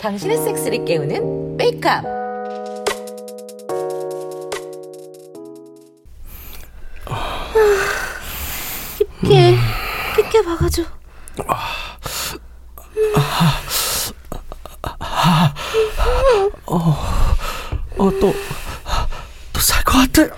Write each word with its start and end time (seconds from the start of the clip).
당신의 0.00 0.36
섹스를 0.36 0.84
깨우는 0.84 1.56
메이크업. 1.56 2.04
깊게, 8.98 9.56
깊게 10.16 10.42
박아줘. 10.44 10.82
어, 17.96 18.10
또, 18.20 18.34
또 19.52 19.60
살 19.60 19.82
것 19.84 19.92
같아. 20.12 20.34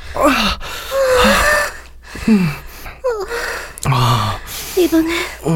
이번에 4.78 5.10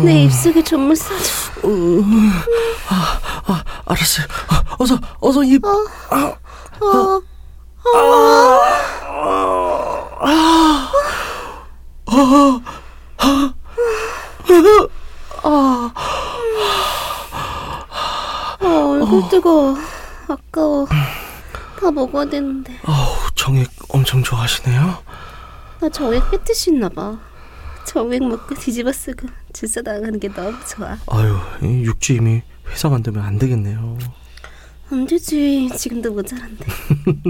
내 0.04 0.22
입속에 0.24 0.62
좀 0.62 0.88
마사지. 0.88 1.30
아, 2.88 3.64
알았어요. 3.84 4.26
어, 4.26 4.82
어서, 4.82 4.98
어서 5.20 5.44
입. 5.44 5.62
아, 5.64 5.68
어, 6.80 7.22
어, 18.62 18.90
얼굴 18.92 19.28
뜨거워. 19.30 19.76
아까워. 20.28 20.86
다 20.86 21.90
먹어야 21.90 22.24
되는데. 22.26 22.78
어우, 22.86 23.30
정액 23.34 23.68
엄청 23.88 24.22
좋아하시네요. 24.22 24.98
나 25.80 25.88
정액 25.88 26.30
있나 26.70 26.88
봐. 26.88 27.16
정액 27.90 28.22
먹고 28.22 28.54
뒤집어 28.54 28.92
쓰고 28.92 29.26
질서 29.52 29.82
나가는 29.82 30.16
게 30.20 30.28
너무 30.28 30.56
좋아. 30.64 30.96
아유, 31.08 31.36
이 31.60 31.82
육주 31.82 32.12
이미 32.12 32.40
회사 32.68 32.88
만들면 32.88 33.20
안 33.20 33.36
되겠네요. 33.36 33.98
안 34.92 35.06
되지. 35.08 35.68
지금도 35.76 36.12
모자란데. 36.12 36.64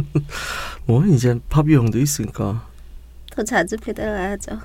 뭐, 0.85 1.07
이제 1.07 1.41
파비용도 1.49 1.99
있으니까. 1.99 2.69
더 3.31 3.43
자주 3.43 3.79
배달 3.79 4.11
와야죠. 4.11 4.61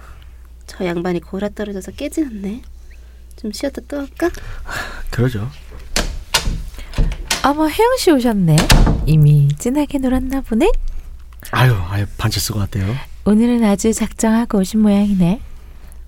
저 0.67 0.85
양반이 0.85 1.21
골아 1.21 1.47
떨어져서 1.55 1.93
깨지 1.93 2.25
않네. 2.25 2.61
좀 3.37 3.53
쉬었다 3.53 3.81
또 3.87 3.99
할까? 3.99 4.29
그러죠. 5.11 5.49
어머, 7.45 7.69
혜영 7.69 7.97
씨 7.99 8.11
오셨네. 8.11 8.57
이미 9.05 9.47
진하게 9.57 9.99
놀았나 9.99 10.41
보네. 10.41 10.69
아유, 11.51 11.73
아유, 11.87 12.05
반지 12.17 12.41
쓰고 12.41 12.59
왔대요. 12.59 12.85
오늘은 13.23 13.63
아주 13.63 13.93
작정하고 13.93 14.57
오신 14.57 14.81
모양이네. 14.81 15.54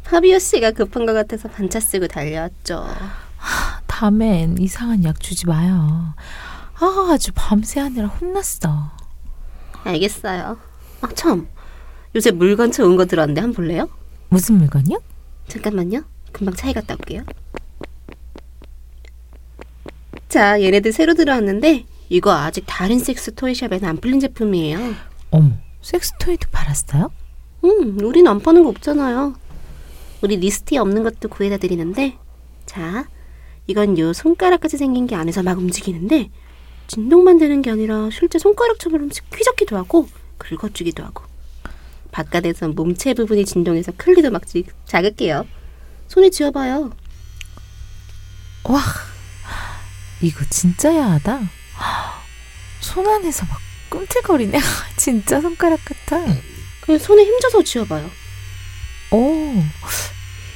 파비오 0.09 0.39
씨가 0.39 0.71
급한 0.71 1.05
것 1.05 1.13
같아서 1.13 1.49
반차 1.49 1.79
쓰고 1.79 2.07
달려왔죠. 2.07 2.87
다음엔 3.87 4.57
이상한 4.59 5.03
약 5.03 5.19
주지 5.19 5.45
마요. 5.47 6.13
아, 6.79 7.09
아주 7.11 7.31
밤새 7.35 7.79
하느라 7.79 8.07
혼났어. 8.07 8.91
알겠어요. 9.83 10.57
아 11.01 11.07
참. 11.13 11.47
요새 12.15 12.31
물건 12.31 12.71
좋은 12.71 12.95
거 12.95 13.05
들어왔는데 13.05 13.41
한번 13.41 13.55
볼래요? 13.55 13.89
무슨 14.29 14.57
물건이요? 14.57 15.01
잠깐만요. 15.47 16.03
금방 16.31 16.55
차이 16.55 16.73
갔다 16.73 16.93
올게요. 16.93 17.23
자, 20.29 20.61
얘네들 20.61 20.91
새로 20.93 21.13
들어왔는데 21.13 21.85
이거 22.09 22.31
아직 22.33 22.63
다른 22.67 22.99
섹스 22.99 23.33
토이샵에는 23.33 23.85
안 23.87 23.97
풀린 23.97 24.19
제품이에요. 24.19 24.79
어머, 25.31 25.51
섹스 25.81 26.13
토이도 26.19 26.49
팔았어요? 26.51 27.11
음, 27.63 27.99
우린 28.01 28.27
안 28.27 28.39
파는 28.39 28.63
거 28.63 28.69
없잖아요. 28.69 29.35
우리 30.21 30.37
리스트에 30.37 30.77
없는 30.77 31.03
것도 31.03 31.29
구해다 31.29 31.57
드리는데 31.57 32.17
자, 32.65 33.07
이건 33.67 33.97
요 33.99 34.13
손가락같이 34.13 34.77
생긴 34.77 35.07
게 35.07 35.15
안에서 35.15 35.43
막 35.43 35.57
움직이는데 35.57 36.29
진동만 36.87 37.37
되는 37.37 37.61
게 37.61 37.69
아니라 37.69 38.09
실제 38.11 38.39
손가락처럼 38.39 39.09
휘젓기도 39.35 39.77
하고 39.77 40.07
긁어주기도 40.37 41.03
하고 41.03 41.23
바깥에선 42.11 42.71
몸체 42.75 43.13
부분이 43.13 43.45
진동해서 43.45 43.91
클리도 43.97 44.31
막 44.31 44.47
지- 44.47 44.65
자극해요. 44.85 45.45
손에 46.07 46.29
쥐어봐요. 46.29 46.91
와, 48.63 48.81
이거 50.21 50.43
진짜 50.49 50.95
야하다. 50.95 51.41
손 52.79 53.07
안에서 53.07 53.45
막 53.45 53.57
꿈틀거리네. 53.89 54.57
진짜 54.97 55.41
손가락 55.41 55.79
같아. 55.85 56.25
그냥 56.81 56.99
손에 56.99 57.23
힘줘서 57.23 57.61
쥐어봐요. 57.63 58.09
오, 59.11 59.53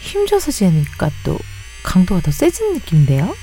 힘줘서 0.01 0.51
지니까 0.51 1.09
또 1.23 1.37
강도가 1.83 2.21
더 2.21 2.31
세진 2.31 2.73
느낌인데요? 2.73 3.35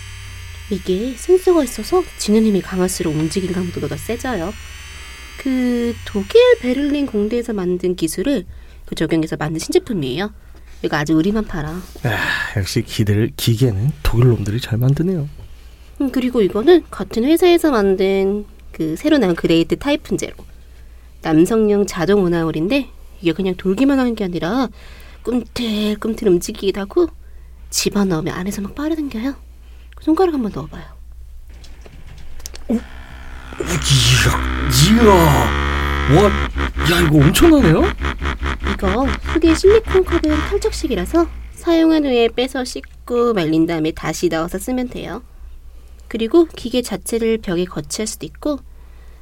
이게 0.71 1.15
센서가 1.17 1.65
있어서 1.65 2.05
지는 2.19 2.45
힘이 2.45 2.61
강할수록 2.61 3.15
움직임 3.15 3.53
강도가 3.53 3.89
더 3.89 3.97
세져요. 3.97 4.53
그 5.39 5.95
독일 6.05 6.59
베를린 6.61 7.07
공대에서 7.07 7.53
만든 7.53 7.97
기술을 7.97 8.45
그 8.85 8.95
적용해서 8.95 9.37
만든 9.37 9.59
신제품이에요. 9.61 10.33
이거 10.83 10.97
아직 10.97 11.15
우리만 11.15 11.47
팔아. 11.47 11.71
아, 11.71 12.59
역시 12.59 12.83
기들, 12.83 13.31
기계는 13.37 13.93
독일 14.03 14.29
놈들이 14.29 14.61
잘 14.61 14.79
만드네요. 14.79 15.29
음, 16.01 16.11
그리고 16.13 16.43
이거는 16.43 16.85
같은 16.91 17.25
회사에서 17.25 17.71
만든 17.71 18.45
그 18.73 18.95
새로 18.97 19.19
나온 19.19 19.35
Great 19.35 19.77
Typhoon 19.79 20.19
Zero. 20.19 20.35
남성용 21.23 21.87
자동 21.87 22.23
오나홀인데 22.23 22.91
이게 23.21 23.33
그냥 23.33 23.55
돌기만 23.55 23.99
하는 23.99 24.15
게 24.15 24.25
아니라 24.25 24.69
꿈틀꿈틀 25.23 26.29
움직이기도 26.29 26.81
하고 26.81 27.09
집어넣으면 27.71 28.35
안에서 28.35 28.63
막 28.63 28.75
빨아당겨요. 28.75 29.35
그 29.97 30.05
손가락 30.05 30.35
한번 30.35 30.53
넣어봐요. 30.55 30.85
이야, 32.71 32.85
이야. 35.03 35.69
와, 36.17 36.25
야, 36.91 37.07
이거 37.07 37.17
엄청나네요? 37.19 37.83
이거 38.73 39.07
속에 39.33 39.55
실리콘 39.55 40.05
컵은 40.05 40.37
탈착식이라서 40.49 41.29
사용한 41.53 42.05
후에 42.05 42.29
빼서 42.29 42.65
씻고 42.65 43.35
말린 43.35 43.67
다음에 43.67 43.91
다시 43.91 44.29
넣어서 44.29 44.59
쓰면 44.59 44.89
돼요. 44.89 45.23
그리고 46.07 46.47
기계 46.47 46.81
자체를 46.81 47.39
벽에 47.39 47.65
거치할 47.65 48.07
수도 48.07 48.25
있고 48.25 48.61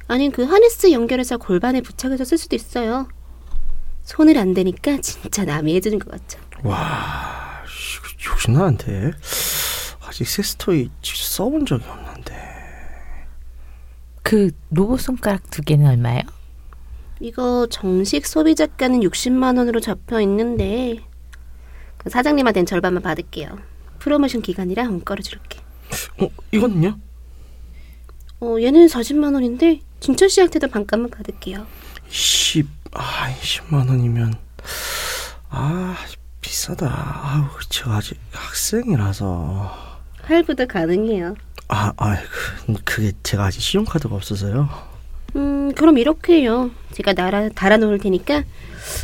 아니면 0.07 0.31
그 0.31 0.43
하네스 0.43 0.91
연결해서 0.91 1.37
골반에 1.37 1.81
부착해서 1.81 2.23
쓸 2.23 2.37
수도 2.37 2.55
있어요. 2.55 3.09
손을 4.07 4.37
안 4.37 4.53
대니까 4.53 4.99
진짜 5.01 5.43
남이 5.43 5.75
해주는 5.75 5.99
것 5.99 6.09
같죠. 6.09 6.39
와, 6.63 7.61
이거 7.65 8.33
요즘 8.33 8.53
나한테 8.53 9.11
아직 10.01 10.25
섹스토이 10.25 10.89
직접 11.01 11.23
써본 11.25 11.65
적이 11.65 11.83
없는데. 11.89 12.33
그 14.23 14.51
로봇 14.69 15.01
손가락 15.01 15.49
두 15.49 15.61
개는 15.61 15.85
얼마예요? 15.85 16.21
이거 17.19 17.67
정식 17.69 18.25
소비자가는 18.25 19.01
60만 19.01 19.57
원으로 19.57 19.81
잡혀 19.81 20.21
있는데 20.21 21.03
그 21.97 22.09
사장님한테는 22.09 22.65
절반만 22.65 23.03
받을게요. 23.03 23.59
프로모션 23.99 24.41
기간이라 24.41 24.83
원가로 24.83 25.21
줄게. 25.21 25.59
어, 26.21 26.29
이거는요? 26.53 26.97
어, 28.39 28.55
얘는 28.61 28.85
40만 28.87 29.33
원인데 29.33 29.81
진철 29.99 30.29
씨한테도 30.29 30.69
반값만 30.69 31.09
받을게요. 31.09 31.67
10, 32.09 32.76
아, 32.93 33.33
10만 33.41 33.89
원이면 33.89 34.33
아, 35.49 35.95
비싸다. 36.41 36.87
아우, 36.87 37.45
제가 37.69 37.97
아직 37.97 38.17
학생이라서. 38.31 39.87
할부도 40.23 40.67
가능해요. 40.67 41.35
아, 41.69 41.93
아, 41.97 42.15
그, 42.65 42.73
그게 42.83 43.11
제가 43.23 43.45
아직 43.45 43.61
신용카드가 43.61 44.15
없어서요. 44.15 44.69
음, 45.35 45.73
그럼 45.73 45.97
이렇게 45.97 46.41
해요. 46.41 46.71
제가 46.93 47.13
달아, 47.13 47.49
달아놓을 47.49 47.99
테니까 47.99 48.43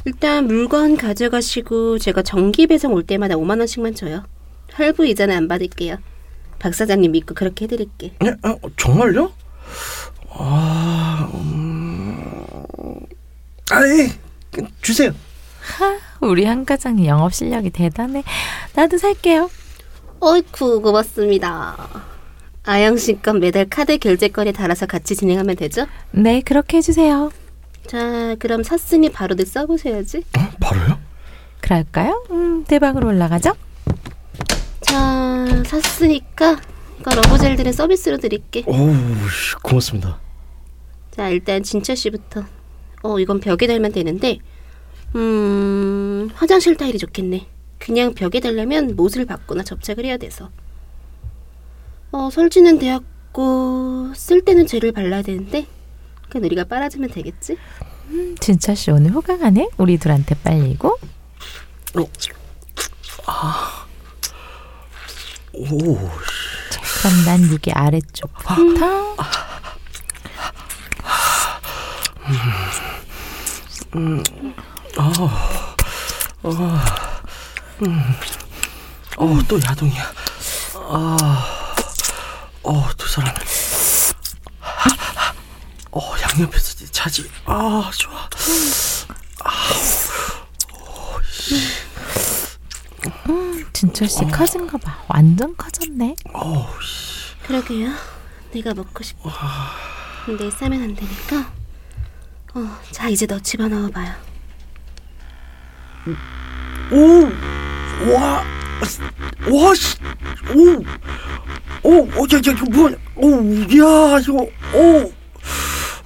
일단 0.06 0.48
물건 0.48 0.98
가져가시고 0.98 2.00
제가 2.00 2.22
정기 2.24 2.68
배송 2.68 2.94
올 2.94 3.04
때마다 3.04 3.36
5만 3.36 3.60
원씩만 3.60 3.96
줘요. 3.96 4.24
할부 4.72 5.06
이자는 5.06 5.36
안 5.36 5.48
받을게요. 5.48 5.98
박 6.60 6.74
사장님 6.74 7.12
믿고 7.12 7.36
그렇게 7.36 7.66
해드릴게. 7.66 8.16
네? 8.22 8.34
아, 8.42 8.56
정말요? 8.78 9.31
아, 10.30 11.30
음... 11.34 11.73
아이, 13.71 14.12
주세요. 14.81 15.12
하, 15.62 15.98
우리 16.19 16.45
한 16.45 16.65
가장이 16.65 17.07
영업 17.07 17.33
실력이 17.33 17.69
대단해. 17.69 18.24
나도 18.75 18.98
살게요. 18.98 19.50
어이쿠 20.19 20.81
고맙습니다. 20.81 21.75
아영 22.65 22.98
씨건 22.98 23.39
매달 23.39 23.68
카드 23.69 23.98
결제권에 23.98 24.51
달아서 24.54 24.86
같이 24.86 25.15
진행하면 25.15 25.56
되죠? 25.56 25.86
네, 26.12 26.42
그렇게 26.42 26.77
해주세요. 26.77 27.31
자, 27.88 28.36
그럼 28.39 28.63
샀으니 28.63 29.10
바로들 29.12 29.45
써보셔야지. 29.45 30.24
어? 30.38 30.50
바로요? 30.62 31.00
그럴까요? 31.59 32.25
음, 32.31 32.63
대박으로 32.66 33.07
올라가죠? 33.07 33.54
자, 34.81 35.45
샀으니까 35.66 36.57
이거 37.00 37.16
러브젤들은 37.16 37.74
서비스로 37.74 38.18
드릴게. 38.18 38.63
오우, 38.66 38.95
고맙습니다. 39.62 40.19
자, 41.12 41.27
일단 41.30 41.63
진철 41.63 41.95
씨부터. 41.98 42.45
어, 43.04 43.20
이건 43.20 43.40
벽에 43.40 43.68
달면 43.68 43.92
되는데, 43.92 44.40
음, 45.16 46.30
화장실 46.34 46.76
타일이 46.76 46.98
좋겠네. 46.98 47.48
그냥 47.78 48.14
벽에 48.14 48.40
대려면 48.40 48.96
못을 48.96 49.26
받거나 49.26 49.64
접착을 49.64 50.06
해야 50.06 50.18
돼서. 50.18 50.50
어, 52.12 52.30
설치는 52.32 52.80
되었고 52.80 54.14
쓸 54.16 54.46
때는 54.46 54.68
젤을 54.68 54.92
발라야 54.94 55.22
되는데 55.24 55.66
그냥 56.30 56.46
우리가 56.46 56.64
빨아주면 56.64 57.10
되겠지? 57.10 57.58
진짜 58.40 58.74
씨 58.76 58.92
오늘 58.92 59.12
호강하네. 59.12 59.70
우리 59.78 59.98
둘한테 59.98 60.36
빨리고. 60.44 60.98
오, 65.54 65.96
자, 66.70 66.82
그럼 67.02 67.26
난 67.26 67.52
여기 67.52 67.72
아래쪽 67.72 68.32
부터. 68.34 69.16
어, 79.18 79.40
또 79.48 79.60
야동이야. 79.62 80.14
아, 80.75 81.75
어, 82.64 82.90
두 82.98 83.08
사람. 83.08 83.34
어, 85.92 86.00
양옆에서 86.22 86.86
자지. 86.92 87.30
아, 87.46 87.92
좋아. 87.94 88.28
진철 93.74 94.08
씨 94.08 94.24
커진가 94.26 94.78
봐. 94.78 95.04
완전 95.08 95.56
커졌네. 95.58 96.16
어우, 96.34 96.66
그러게요. 97.46 97.90
내가 98.54 98.74
먹고 98.74 99.04
싶어. 99.04 99.30
근데 100.26 100.50
싸면 100.50 100.81
안 100.81 100.96
되니까. 100.96 101.52
어, 102.56 102.68
자 102.92 103.08
이제 103.10 103.26
너 103.26 103.40
집어넣어 103.40 103.90
봐요. 103.90 104.12
오, 106.92 108.12
와, 108.14 108.44
와, 109.50 109.74
씨, 109.74 109.96
오, 110.54 110.84
오, 111.84 112.04
어, 112.04 112.28
야, 112.32 112.38
야, 112.38 112.40
이거 112.52 112.66
뭐야? 112.70 112.96
오, 113.16 113.32
야, 113.32 114.20
이거, 114.20 114.34
오, 114.74 115.12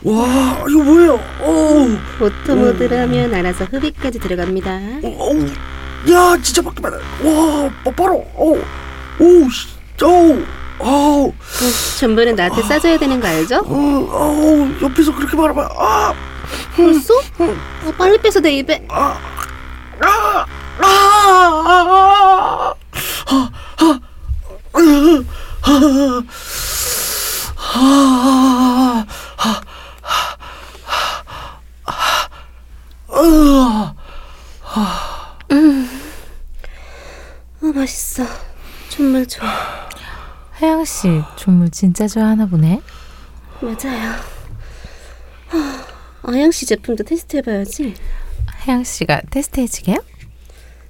와, 0.04 0.64
이거 0.70 0.84
뭐예요? 0.84 1.20
오, 1.42 2.24
auto 2.24 2.56
mode를 2.56 3.02
하면 3.02 3.34
알아서 3.34 3.66
흡입까지 3.66 4.20
들어갑니다. 4.20 4.80
오, 5.04 5.36
야, 6.12 6.38
진짜 6.42 6.62
바뀌만, 6.62 6.94
와, 6.94 7.70
바- 7.84 7.92
바로, 7.92 8.26
오, 8.36 8.56
오, 9.20 9.50
씨, 9.50 9.68
오, 10.06 10.46
오, 10.86 11.34
전부는 12.00 12.36
나한테 12.36 12.62
싸줘야 12.62 12.98
되는 13.00 13.20
거 13.20 13.28
알죠? 13.28 13.58
어, 13.66 13.74
오, 13.74 14.70
옆에서 14.84 15.14
그렇게 15.14 15.36
말하면, 15.36 15.68
아, 15.78 16.14
벌써? 16.76 17.14
어, 17.16 17.92
빨리 17.98 18.18
빼서 18.20 18.40
내 18.40 18.52
입에. 18.58 18.86
아, 18.90 19.18
아, 20.02 20.46
아, 20.80 20.86
아, 20.86 22.74
아, 23.30 23.46
아, 33.10 33.96
아, 34.76 35.46
어, 37.62 37.66
맛있어. 37.74 38.24
정말 38.90 39.26
좋아. 39.28 39.48
하영 40.54 40.86
씨 40.86 41.22
종물 41.36 41.70
진짜 41.70 42.08
좋아하나 42.08 42.46
보네. 42.46 42.82
맞아요. 43.62 44.16
아, 46.28 46.32
아영 46.32 46.52
씨 46.52 46.66
제품도 46.66 47.06
테스트해봐야지. 47.06 47.94
하영 48.48 48.84
씨가 48.84 49.22
테스트 49.30 49.62
해주게요? 49.62 49.96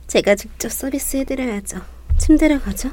제가 0.07 0.33
직접 0.33 0.71
서비스 0.71 1.17
해드려야죠. 1.17 1.79
침대로 2.17 2.59
가죠. 2.59 2.89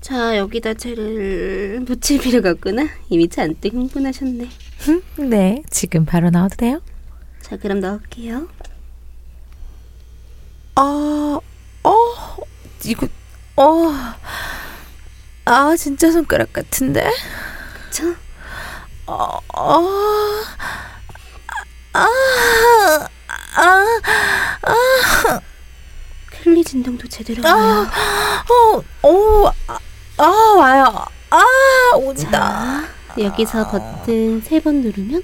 자, 0.00 0.36
여기다 0.36 0.74
젤을 0.74 1.84
묻힐 1.86 2.20
필요가 2.20 2.50
없구나. 2.50 2.88
이미 3.08 3.28
잔뜩 3.28 3.74
흥분하셨네. 3.74 4.48
네, 5.18 5.62
지금 5.70 6.04
바로 6.04 6.30
나와도 6.30 6.56
돼요? 6.56 6.82
자, 7.42 7.56
그럼 7.56 7.78
넣을게요. 7.78 8.48
아, 10.74 11.40
어, 11.84 11.94
이거, 12.84 13.06
어, 13.54 13.92
아, 15.44 15.76
진짜 15.76 16.10
손가락 16.10 16.52
같은데? 16.52 17.08
저 17.92 18.14
어, 19.06 19.38
어, 19.54 19.82
아, 21.92 22.06
아, 23.56 24.00
아, 24.62 25.40
클리 26.42 26.64
진동도 26.64 27.06
제대로 27.08 27.46
아, 27.48 27.54
와요. 27.54 27.86
어, 29.02 29.08
오, 29.08 29.46
아, 29.68 29.78
아, 30.18 30.24
와요. 30.58 31.04
아, 31.30 31.42
온다. 31.96 32.30
자, 32.30 32.88
여기서 33.18 33.68
버튼 33.70 34.40
세 34.42 34.60
번 34.60 34.80
누르면 34.82 35.22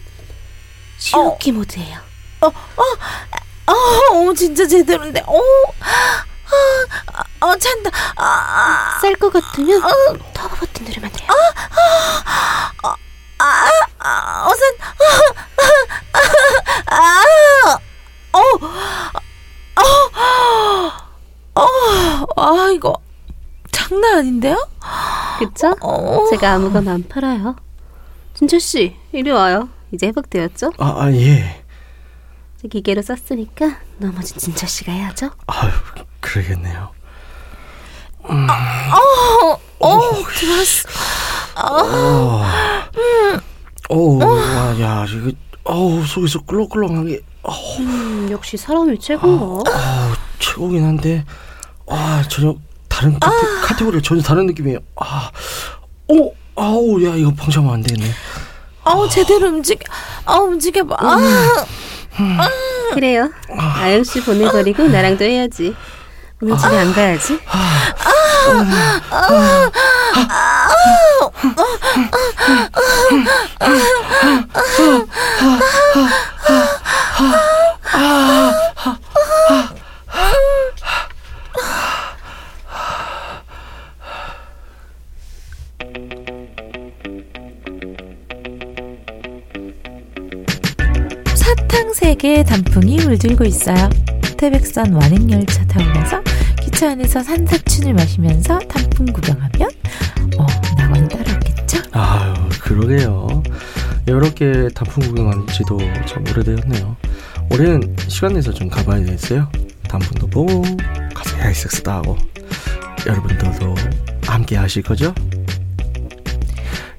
시오키 0.99 1.53
모드예요. 1.53 1.99
아, 2.41 3.73
오, 4.15 4.33
진짜 4.35 4.67
제대로인데, 4.67 5.23
오, 5.27 5.41
아, 5.81 6.25
아, 7.41 7.47
어, 7.47 7.57
찬다. 7.57 7.91
아, 8.17 8.25
아, 8.25 8.99
쌀것 9.01 9.33
같으면 9.33 9.81
터보 10.35 10.57
버튼 10.57 10.85
누르면 10.85 11.11
돼요. 11.13 11.29
아, 12.83 12.95
어선, 13.43 14.63
아, 16.87 16.97
아, 16.97 17.79
어, 18.33 18.39
어, 21.55 21.61
어, 21.61 21.67
아, 22.37 22.71
이거 22.73 22.95
장난 23.73 24.19
아닌데요? 24.19 24.69
그쵸? 25.39 25.75
어, 25.81 26.27
제가 26.31 26.53
아무거나 26.53 26.93
안 26.93 27.09
팔아요. 27.09 27.57
진철 28.35 28.61
씨, 28.61 28.97
이리 29.13 29.31
와요. 29.31 29.69
이제 29.91 30.07
회복되었죠? 30.07 30.73
아, 30.79 30.95
아, 30.99 31.13
예. 31.13 31.65
이제 32.59 32.69
기계로 32.69 33.03
썼으니까 33.03 33.79
넘어진 33.99 34.39
진철 34.39 34.69
씨가 34.69 34.93
해야죠. 34.93 35.31
아유, 35.47 35.71
그러겠네요. 36.21 36.91
어, 38.23 39.59
들어왔어. 40.39 40.89
오, 43.89 44.19
와, 44.19 44.81
야, 44.81 45.05
이거, 45.09 45.31
어우, 45.65 46.05
속에서 46.07 46.41
꿀렁꿀렁하게, 46.41 47.21
어우, 47.43 47.79
음, 47.81 48.29
역시 48.31 48.57
사람이 48.57 48.99
최고인가? 48.99 49.71
아우, 49.71 50.13
최고긴 50.39 50.85
한데, 50.85 51.25
아, 51.89 52.23
전혀 52.29 52.55
다른 52.89 53.19
카테, 53.19 53.37
카테고리가 53.63 54.03
전혀 54.03 54.23
다른 54.23 54.47
느낌이에요. 54.47 54.79
아, 54.97 55.31
오, 56.09 56.33
아우, 56.57 57.03
야, 57.05 57.15
이거 57.17 57.33
방치하면 57.35 57.75
안 57.75 57.83
되겠네. 57.83 58.11
아우, 58.85 59.09
제대로 59.09 59.49
움직여. 59.49 59.81
아, 60.25 60.37
움직여봐. 60.37 60.97
아, 60.99 62.49
그래요. 62.95 63.31
아영 63.57 64.05
씨 64.05 64.23
보내버리고 64.23 64.89
나랑도 64.89 65.25
해야지. 65.25 65.75
오늘 66.43 66.59
집에 66.59 66.77
안 66.77 66.93
가야지? 66.93 67.39
사탕 91.35 91.93
세개의 91.95 92.45
단풍이 92.45 92.97
물들고 92.97 93.45
있어요. 93.45 93.89
태백산 94.37 94.93
완행열차 94.95 95.65
타고 95.67 95.93
가서 95.93 96.23
기차 96.61 96.91
안에서 96.91 97.23
산사춘을 97.23 97.95
마시면서 97.95 98.59
단풍 98.61 99.07
구경하면 99.07 99.71
아유, 101.93 102.35
그러게요. 102.61 103.43
여러 104.09 104.29
개 104.33 104.69
단풍 104.75 105.03
구경한 105.05 105.47
지도 105.49 105.79
참 106.07 106.25
오래되었네요. 106.31 106.97
올해는 107.53 107.97
시간 108.09 108.33
내서 108.35 108.53
좀 108.53 108.69
가봐야 108.69 109.01
되겠어요. 109.05 109.49
단풍도 109.89 110.27
보고, 110.29 110.63
가서 111.15 111.39
야이섹스도 111.41 111.91
하고. 111.91 112.17
여러분들도 113.07 113.75
함께 114.27 114.57
하실 114.57 114.83
거죠? 114.83 115.13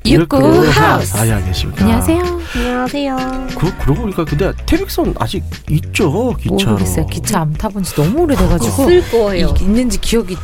육구 0.05 0.37
하우스. 0.69 1.15
아, 1.17 1.25
예, 1.25 1.31
안녕하십니까. 1.31 1.81
안녕하세요. 1.85 2.41
안녕하세요. 2.55 3.17
그, 3.57 3.77
그러고 3.77 4.01
보니까 4.01 4.25
근데 4.25 4.51
태백선 4.65 5.15
아직 5.17 5.43
있죠, 5.69 6.35
기차로. 6.35 6.71
모르겠어요. 6.73 7.07
기차 7.07 7.39
안 7.41 7.53
타본 7.53 7.83
지 7.83 7.95
너무 7.95 8.23
오래돼가지고 8.23 8.91
있을 8.91 9.11
거예요. 9.11 9.53
이- 9.57 9.63
있는지 9.63 9.99
기억이 10.01 10.35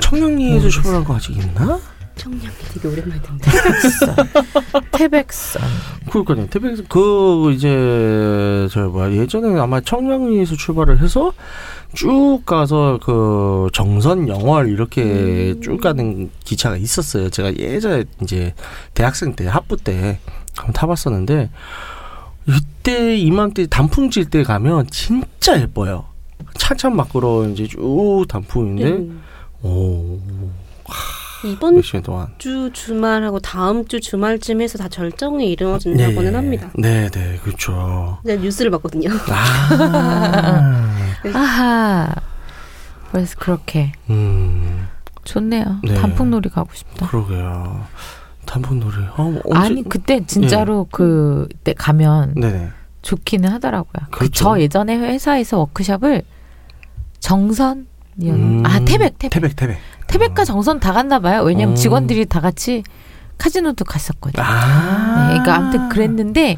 청량리에서 0.00 0.68
출발한 0.68 1.02
거 1.04 1.16
아직 1.16 1.36
있나? 1.36 1.80
청량이 2.18 2.54
되게 2.74 2.88
오랜만에 2.88 3.20
듣는데. 3.22 3.50
없어요. 3.50 4.82
태백선. 4.92 5.62
그러니까요. 6.10 6.46
태백선 6.48 6.86
그 6.88 7.52
이제 7.52 8.68
저 8.70 8.88
뭐야 8.88 9.12
예전에 9.12 9.58
아마 9.58 9.80
청량리에서 9.80 10.56
출발을 10.56 11.00
해서 11.00 11.32
쭉 11.94 12.42
가서 12.44 12.98
그 13.02 13.68
정선 13.72 14.28
영월 14.28 14.68
이렇게 14.68 15.54
쭉 15.62 15.80
가는 15.80 16.30
기차가 16.44 16.76
있었어요. 16.76 17.30
제가 17.30 17.56
예전에 17.56 18.04
이제 18.22 18.52
대학생 18.94 19.34
때 19.34 19.46
학부 19.46 19.76
때 19.76 20.18
한번 20.56 20.72
타봤었는데 20.74 21.50
이때 22.46 23.16
이맘때 23.16 23.66
단풍 23.68 24.10
질 24.10 24.28
때 24.30 24.42
가면 24.42 24.88
진짜 24.90 25.60
예뻐요. 25.60 26.04
찬찬 26.58 26.96
밖으로 26.96 27.46
이제 27.46 27.66
쭉 27.66 28.24
단풍인데 28.28 28.84
음. 28.90 29.22
오 29.62 30.18
이번 31.44 31.74
몇 31.76 31.82
시간 31.82 32.02
동안 32.02 32.28
주 32.38 32.70
주말하고 32.72 33.38
다음 33.40 33.86
주 33.86 34.00
주말쯤 34.00 34.60
해서 34.60 34.78
다 34.78 34.88
절정이 34.88 35.50
이루어진다고는 35.52 36.34
합니다. 36.34 36.70
네, 36.76 37.08
네, 37.10 37.38
그렇죠. 37.42 38.18
제가 38.26 38.42
뉴스를 38.42 38.70
봤거든요. 38.72 39.10
아, 39.30 41.04
아하. 41.34 42.14
그래서 43.12 43.36
그렇게 43.38 43.92
음, 44.10 44.86
좋네요. 45.24 45.80
네. 45.84 45.94
단풍놀이 45.94 46.48
가고 46.50 46.70
싶다. 46.74 47.06
그러게요. 47.08 47.86
단풍놀이. 48.44 48.96
어? 49.16 49.34
아니 49.54 49.82
그때 49.88 50.24
진짜로 50.26 50.86
그때 50.90 51.72
가면 51.74 52.34
네네. 52.34 52.68
좋기는 53.02 53.48
하더라고요. 53.50 54.06
그 54.10 54.18
그렇죠. 54.18 54.44
저 54.44 54.60
예전에 54.60 54.96
회사에서 54.98 55.58
워크숍을 55.58 56.22
정선이었 57.20 57.84
음, 58.22 58.62
아 58.66 58.80
태백 58.80 59.18
태백 59.18 59.30
태백, 59.30 59.56
태백. 59.56 59.78
태백과 60.08 60.44
정선 60.44 60.80
다 60.80 60.92
갔나 60.92 61.18
봐요. 61.20 61.42
왜냐면 61.42 61.74
음. 61.74 61.76
직원들이 61.76 62.26
다 62.26 62.40
같이 62.40 62.82
카지노도 63.38 63.84
갔었거든요. 63.84 64.44
아. 64.44 65.28
네, 65.28 65.38
그러니까 65.38 65.54
아무튼 65.56 65.88
그랬는데 65.88 66.56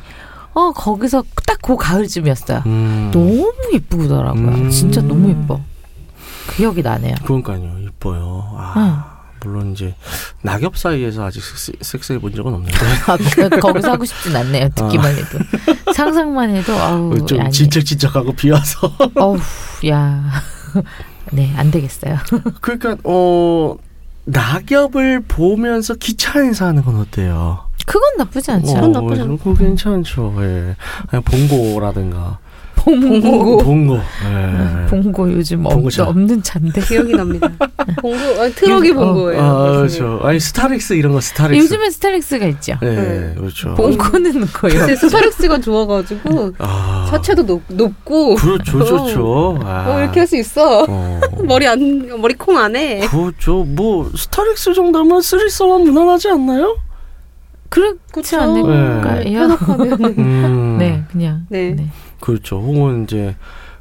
어 0.54 0.72
거기서 0.72 1.24
딱 1.46 1.60
그 1.62 1.76
가을쯤이었어요. 1.76 2.62
음. 2.66 3.10
너무 3.12 3.52
예쁘더라고요. 3.74 4.48
음. 4.48 4.70
진짜 4.70 5.02
너무 5.02 5.28
예뻐. 5.28 5.60
기억이 6.56 6.80
나네요. 6.82 7.14
그러니까요. 7.24 7.76
이뻐요. 7.86 8.54
아. 8.56 9.18
물론 9.44 9.72
이제 9.72 9.94
낙엽 10.42 10.76
사이에서 10.76 11.24
아직 11.24 11.42
섹스, 11.42 11.72
섹스해 11.80 12.18
본 12.18 12.34
적은 12.34 12.52
없는데 12.54 12.76
아, 13.06 13.16
그- 13.16 13.60
거기서 13.60 13.92
하고 13.92 14.04
싶진 14.06 14.34
않네요. 14.36 14.68
듣기만 14.74 15.14
해도 15.14 15.38
상상만 15.94 16.50
해도 16.56 16.72
아우 16.74 17.26
좀 17.26 17.40
아니. 17.40 17.50
질척질척하고 17.50 18.32
비와서 18.32 18.90
어우 19.16 19.38
야. 19.88 20.30
네, 21.30 21.52
안 21.56 21.70
되겠어요. 21.70 22.16
그러니까 22.60 22.96
어 23.04 23.76
낙엽을 24.24 25.22
보면서 25.26 25.94
기차 25.94 26.38
안에서 26.38 26.66
하는 26.66 26.82
건 26.84 26.96
어때요? 26.96 27.60
그건 27.86 28.16
나쁘지 28.18 28.50
않죠. 28.52 28.74
그건 28.74 28.92
나쁘지 28.92 29.20
않고. 29.22 29.36
그거 29.38 29.54
괜찮죠. 29.54 30.34
예. 30.40 30.76
그냥 31.08 31.22
봉고라든가 31.24 32.38
봉고. 32.84 33.58
봉고. 33.58 33.96
예. 33.96 34.86
봉고 34.86 35.32
요즘 35.32 35.64
없, 35.66 35.74
봉고차. 35.74 36.04
없는 36.08 36.42
차인데. 36.42 36.80
기억이 36.80 37.12
납니다. 37.14 37.48
봉고 38.00 38.18
아, 38.40 38.48
트럭이 38.54 38.90
어, 38.90 38.94
봉고예요. 38.94 39.40
아, 39.40 39.72
그렇죠. 39.76 40.20
아니 40.22 40.40
스타렉스 40.40 40.94
이런 40.94 41.12
거 41.12 41.20
스타렉스. 41.20 41.62
요즘엔 41.64 41.90
스타렉스가 41.90 42.46
있죠. 42.46 42.74
네, 42.80 42.94
네. 42.94 43.34
그렇죠. 43.36 43.74
봉고는 43.74 44.46
거요. 44.52 44.86
제 44.86 44.96
스타렉스가 44.96 45.60
좋아가지고 45.60 46.52
아, 46.58 47.06
차체도 47.10 47.44
높, 47.46 47.62
높고 47.68 48.36
그렇죠, 48.36 48.84
좋죠. 48.84 49.58
아, 49.62 49.84
어, 49.88 50.00
이렇게 50.00 50.20
할 50.20 50.26
수 50.30 50.36
있어. 50.36 50.86
어. 50.88 51.20
머리 51.44 51.66
안 51.66 52.06
머리 52.20 52.34
콩 52.34 52.56
안에 52.56 53.00
그렇죠. 53.08 53.64
뭐 53.64 54.08
스타렉스 54.16 54.74
정도면 54.74 55.20
threesome은 55.22 55.84
무난하지 55.92 56.28
않나요? 56.28 56.76
그렇지. 57.68 58.36
않을까요? 58.36 59.22
편안하면 59.24 60.04
음, 60.18 60.76
네, 60.78 61.02
그냥. 61.10 61.46
네. 61.48 61.70
네. 61.70 61.86
그렇죠. 62.20 62.56
혹은 62.60 63.04
이제 63.04 63.34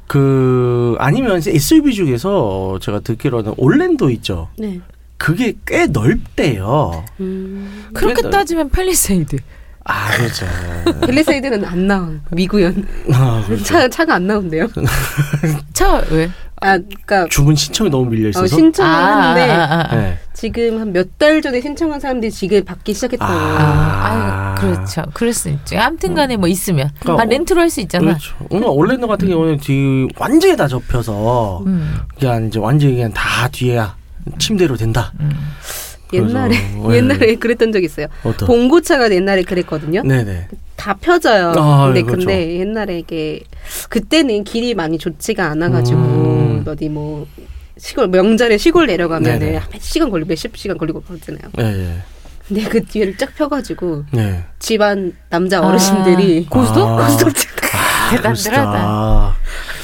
그 0.06 0.96
아니면 0.98 1.38
이제 1.38 1.52
SUV 1.54 1.94
중에서 1.94 2.78
제가 2.80 3.00
듣기로는 3.00 3.54
올랜도 3.56 4.10
있죠. 4.10 4.48
네. 4.58 4.80
그게 5.18 5.54
꽤 5.66 5.86
넓대요. 5.86 7.04
음. 7.20 7.88
그렇게 7.92 8.14
그래도- 8.14 8.30
따지면 8.30 8.70
팰리세이드. 8.70 9.36
아, 9.84 10.10
그렇죠. 10.16 10.46
갤리세이드는 11.06 11.64
안 11.64 11.86
나와 11.86 12.10
미구연 12.30 12.86
아, 13.12 13.42
그렇죠. 13.46 13.64
차 13.64 13.88
차가 13.88 14.14
안 14.14 14.26
나온대요. 14.26 14.66
차 15.72 16.02
왜? 16.10 16.30
아 16.62 16.76
그러니까 16.78 17.26
주문 17.30 17.54
신청이 17.56 17.88
너무 17.90 18.10
밀려 18.10 18.26
어, 18.26 18.30
있어서. 18.30 18.46
신청을 18.46 18.90
아, 18.92 19.30
했는데 19.34 19.52
아, 19.52 19.64
아, 19.64 19.86
아. 19.92 19.96
네. 19.96 20.18
지금 20.34 20.78
한 20.80 20.92
몇 20.92 21.18
달 21.18 21.40
전에 21.42 21.60
신청한 21.60 22.00
사람들이 22.00 22.30
지금 22.30 22.64
받기 22.64 22.92
시작했다고. 22.94 23.32
아. 23.32 23.36
아, 23.36 24.52
아, 24.52 24.54
그렇죠. 24.58 25.02
그럴 25.14 25.32
수 25.32 25.48
있죠. 25.50 25.78
아무튼 25.78 26.14
간에 26.14 26.36
뭐 26.36 26.48
있으면. 26.48 26.90
그러니까 27.00 27.22
아, 27.22 27.26
렌트로 27.26 27.60
할 27.60 27.70
수 27.70 27.80
있잖아. 27.80 28.04
그렇죠. 28.04 28.34
오늘 28.50 28.66
올랜도 28.68 29.06
같은 29.08 29.28
경우는 29.28 29.58
뒤 29.58 30.06
완전히 30.18 30.56
다 30.56 30.66
접혀서 30.68 31.62
음, 31.66 31.94
그냥 32.18 32.46
이제 32.46 32.58
완전히 32.58 32.94
그냥 32.94 33.12
다 33.12 33.48
뒤에 33.48 33.82
침대로 34.38 34.76
된다. 34.76 35.12
음. 35.20 35.30
옛날에 36.12 36.48
네. 36.56 36.96
옛날에 36.96 37.34
그랬던 37.36 37.72
적 37.72 37.82
있어요. 37.82 38.06
어떤? 38.24 38.46
봉고차가 38.46 39.10
옛날에 39.12 39.42
그랬거든요. 39.42 40.02
네네. 40.02 40.48
다 40.76 40.94
펴져요. 40.94 41.52
아, 41.56 41.86
근데 41.86 42.02
그렇죠. 42.02 42.26
근데 42.26 42.58
옛날에 42.58 42.98
이게 42.98 43.40
그때는 43.88 44.44
길이 44.44 44.74
많이 44.74 44.98
좋지가 44.98 45.46
않아가지고 45.50 46.00
음. 46.00 46.64
어디 46.66 46.88
뭐 46.88 47.26
시골 47.76 48.08
명절에 48.08 48.58
시골 48.58 48.86
내려가면은 48.86 49.38
네네. 49.38 49.60
몇 49.72 49.80
시간 49.80 50.10
걸리고 50.10 50.28
몇십 50.28 50.56
시간 50.56 50.78
걸리고 50.78 51.02
그러잖아요. 51.02 51.50
네, 51.56 51.72
네. 51.72 51.98
근데 52.46 52.64
그 52.64 52.84
뒤에를 52.84 53.16
쫙 53.16 53.34
펴가지고 53.36 54.04
네. 54.10 54.44
집안 54.58 55.12
남자 55.28 55.60
어르신들이 55.60 56.46
고스톱? 56.50 56.88
아. 56.88 57.06
고스톱 57.06 57.32
대단들하다. 58.10 59.36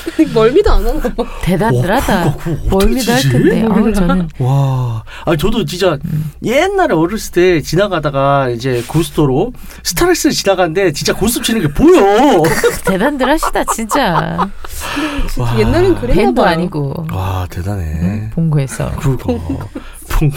멀미도 0.35 0.71
안 0.71 0.87
하나 0.87 1.01
봐. 1.01 1.09
그거 1.11 1.23
어떻게 1.23 2.69
멀미도 2.71 3.13
할? 3.13 3.23
텐데. 3.23 3.67
아우, 3.71 3.93
저는 3.93 4.29
와, 4.39 5.03
아 5.25 5.37
저도 5.37 5.65
진짜 5.65 5.99
음. 6.05 6.31
옛날에 6.45 6.95
어렸을 6.95 7.33
때 7.33 7.61
지나가다가 7.61 8.49
이제 8.51 8.83
고스도로 8.87 9.53
스타렉스 9.83 10.33
지나가는데 10.33 10.93
진짜 10.93 11.15
고스톱 11.15 11.45
치는 11.45 11.63
게 11.63 11.69
보여. 11.69 12.43
대단들 12.87 13.29
하시다, 13.29 13.65
진짜. 13.75 14.49
와. 15.39 15.59
옛날엔 15.59 15.95
그랬나 15.97 16.15
밴도 16.15 16.43
봐요. 16.43 16.53
아니고. 16.53 17.07
와 17.13 17.47
대단해. 17.51 18.31
봉고에서. 18.35 18.93
그거. 18.97 19.39
퐁. 20.09 20.31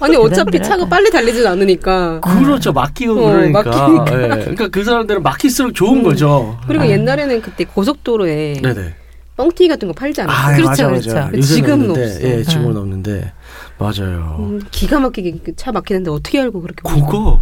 아니 0.00 0.16
어차피. 0.16 0.60
차가 0.62 0.86
빨리 0.86 1.10
달리진 1.10 1.46
않으니까. 1.46 2.20
그렇죠 2.20 2.72
막히고 2.72 3.12
어, 3.26 3.32
그러니까. 3.32 3.62
막히니까. 3.62 4.22
예. 4.22 4.28
그러니까 4.40 4.68
그 4.68 4.84
사람들은 4.84 5.22
막힐수록 5.22 5.74
좋은 5.74 5.98
음. 5.98 6.02
거죠. 6.02 6.58
그리고 6.66 6.84
아. 6.84 6.88
옛날에는 6.88 7.42
그때 7.42 7.64
고속도로에 7.64 8.60
네네. 8.62 8.94
뻥튀기 9.36 9.68
같은 9.68 9.88
거 9.88 9.94
않았어요? 10.22 10.46
아, 10.46 10.56
그렇죠, 10.56 10.68
맞아, 10.68 10.88
그렇죠. 10.88 11.08
맞아. 11.10 11.24
근데 11.24 11.38
요새는 11.38 11.56
지금은 11.56 11.90
없는데, 11.90 12.06
없어. 12.06 12.28
예, 12.28 12.42
지금은 12.42 12.70
응. 12.70 12.76
없는데 12.80 13.32
맞아요. 13.78 14.36
음, 14.38 14.62
기가 14.70 14.98
막히게 14.98 15.38
그차 15.44 15.72
막히는데 15.72 16.10
어떻게 16.10 16.40
알고 16.40 16.62
그렇게 16.62 16.80
그거 16.82 17.40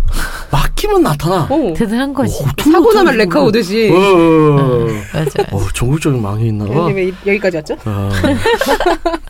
막히면 0.50 1.02
나타나. 1.04 1.46
어. 1.48 1.74
대단한 1.76 2.12
거지. 2.12 2.42
어, 2.42 2.46
사고 2.72 2.92
나면 2.92 3.16
레카 3.16 3.40
오듯이. 3.42 3.90
어. 3.92 4.86
맞아. 5.14 5.42
어, 5.52 5.60
전국적인 5.72 6.20
망이 6.20 6.48
있나 6.48 6.64
봐. 6.66 6.74
여기 6.74 6.94
왜 6.94 7.12
여기까지 7.26 7.58
왔죠? 7.58 7.76
아. 7.84 8.10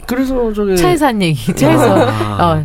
그래서 0.07 0.53
저기 0.55 0.77
차에서 0.77 1.07
한 1.07 1.21
얘기. 1.21 1.55
차에서. 1.55 2.09
아. 2.09 2.65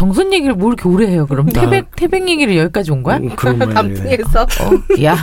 어, 0.00 0.06
정선 0.06 0.32
얘기를 0.32 0.54
뭐 0.54 0.68
이렇게 0.68 0.88
오래 0.88 1.06
해요, 1.06 1.26
그럼? 1.26 1.46
나- 1.46 1.60
태백, 1.60 1.94
태백 1.94 2.28
얘기를 2.28 2.56
여기까지 2.56 2.90
온 2.90 3.02
거야? 3.02 3.18
음. 3.18 3.28
단풍에서 3.36 4.42
어, 4.42 4.46
야, 5.04 5.16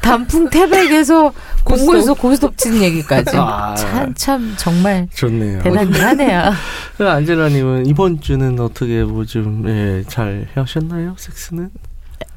단풍 0.00 0.48
태백에서 0.48 1.32
공고에서 1.64 2.14
고스톱 2.14 2.56
치는 2.56 2.82
얘기까지. 2.82 3.36
아. 3.36 3.74
참, 3.74 4.14
참, 4.14 4.54
정말 4.56 5.08
좋네요. 5.14 5.62
대단하네요. 5.62 6.52
그 6.96 7.08
안젤라님은 7.08 7.86
이번 7.86 8.20
주는 8.20 8.58
어떻게 8.60 9.04
뭐좀 9.04 9.64
예, 9.68 10.04
잘 10.08 10.48
하셨나요? 10.54 11.14
섹스는? 11.18 11.70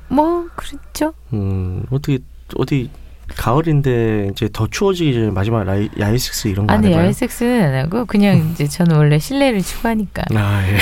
뭐, 0.10 0.48
그렇죠. 0.56 1.14
음 1.32 1.84
어떻게 1.90 2.20
어디 2.58 2.90
가을인데 3.42 4.30
이제 4.32 4.48
더 4.54 4.68
추워지기 4.68 5.16
전에 5.16 5.32
마지막 5.32 5.64
라이, 5.64 5.90
야외 6.00 6.16
섹스 6.20 6.48
이런 6.48 6.68
거안 6.68 6.78
아니, 6.78 6.90
해봐요? 6.90 7.02
야외 7.02 7.12
섹스는 7.12 7.64
안 7.64 7.74
하고, 7.74 8.06
그냥 8.06 8.52
이제 8.52 8.68
저는 8.68 8.96
원래 8.96 9.18
실내를 9.18 9.64
추구하니까. 9.64 10.26
아 10.36 10.64
예. 10.68 10.78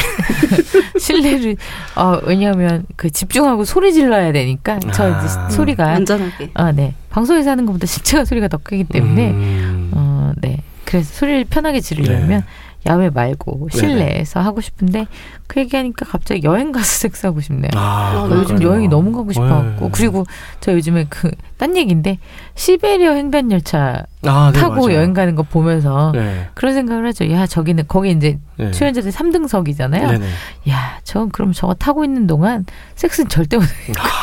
실내를, 0.99 1.55
어, 1.95 2.19
왜냐면 2.25 2.85
그 2.97 3.09
집중하고 3.09 3.63
소리 3.63 3.93
질러야 3.93 4.33
되니까, 4.33 4.77
저 4.91 5.05
아. 5.05 5.23
이제 5.23 5.55
소리가, 5.55 5.85
안전하게. 5.85 6.51
아, 6.53 6.73
네. 6.73 6.95
방송에서 7.09 7.49
하는 7.51 7.65
것보다 7.65 7.87
실제가 7.87 8.25
소리가 8.25 8.49
더 8.49 8.59
크기 8.61 8.83
때문에, 8.83 9.29
음. 9.29 9.91
어, 9.93 10.33
네. 10.41 10.57
그래서 10.83 11.13
소리를 11.13 11.45
편하게 11.45 11.79
지르려면 11.79 12.27
네. 12.27 12.43
야외 12.87 13.09
말고 13.09 13.69
네네. 13.71 13.87
실내에서 13.87 14.41
하고 14.41 14.59
싶은데 14.59 15.07
그 15.49 15.59
얘기하니까 15.61 16.05
갑자기 16.05 16.43
여행 16.43 16.71
가서 16.71 16.85
섹스하고 17.01 17.41
싶네요. 17.41 17.71
아, 17.75 18.23
아, 18.23 18.27
나 18.29 18.35
요즘. 18.35 18.61
여행이 18.61 18.87
너무 18.87 19.11
가고 19.11 19.33
싶어갖고 19.33 19.85
네. 19.85 19.91
그리고 19.91 20.25
저 20.61 20.71
요즘에 20.73 21.05
그 21.09 21.31
딴 21.59 21.75
얘기인데 21.75 22.19
시베리아 22.55 23.15
횡단 23.15 23.51
열차 23.51 24.03
아, 24.25 24.51
네, 24.53 24.59
타고 24.59 24.85
맞아요. 24.87 24.95
여행 24.97 25.13
가는 25.13 25.35
거 25.35 25.43
보면서 25.43 26.11
네. 26.15 26.47
그런 26.53 26.73
생각을 26.73 27.05
하죠. 27.07 27.29
야 27.31 27.45
저기는 27.45 27.83
거기 27.89 28.11
이제 28.11 28.39
네. 28.55 28.71
출연자들 28.71 29.11
3등석이잖아요. 29.11 30.07
네네. 30.07 30.25
야, 30.69 30.99
전 31.03 31.29
그럼 31.29 31.51
저거 31.51 31.73
타고 31.73 32.05
있는 32.05 32.27
동안 32.27 32.65
섹스는 32.95 33.27
절대 33.27 33.57
못 33.57 33.65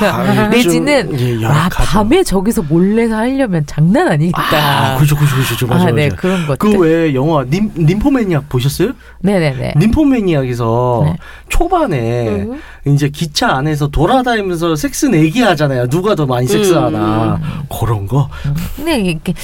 아, 0.03 0.49
내지는 0.49 1.11
좀, 1.11 1.19
예, 1.21 1.37
와, 1.37 1.43
열악하죠. 1.43 1.91
밤에 1.91 2.23
저기서 2.23 2.63
몰래서 2.63 3.17
하려면 3.17 3.65
장난 3.67 4.09
아니겠다. 4.09 4.93
아, 4.93 4.97
그렇죠, 4.97 5.17
그렇죠, 5.17 5.37
그렇죠. 5.37 5.67
맞아요. 5.67 5.83
아, 5.83 5.91
네, 5.91 6.09
맞아요. 6.09 6.17
그런 6.19 6.47
것들. 6.47 6.71
그왜 6.71 7.15
영화 7.15 7.45
님, 7.45 7.71
님포매니악 7.77 8.49
보셨어요? 8.49 8.93
네네네. 9.21 9.75
님포매니악에서 9.77 11.16
네. 11.17 11.47
초반에 11.49 12.29
음. 12.29 12.61
이제 12.87 13.09
기차 13.09 13.49
안에서 13.57 13.89
돌아다니면서 13.89 14.77
섹스 14.77 15.07
내기하잖아요. 15.07 15.89
누가 15.89 16.15
더 16.15 16.27
많이 16.27 16.47
섹스하나 16.47 17.41
그런 17.81 18.07
거. 18.07 18.29
근데 18.77 19.01
이렇게 19.01 19.35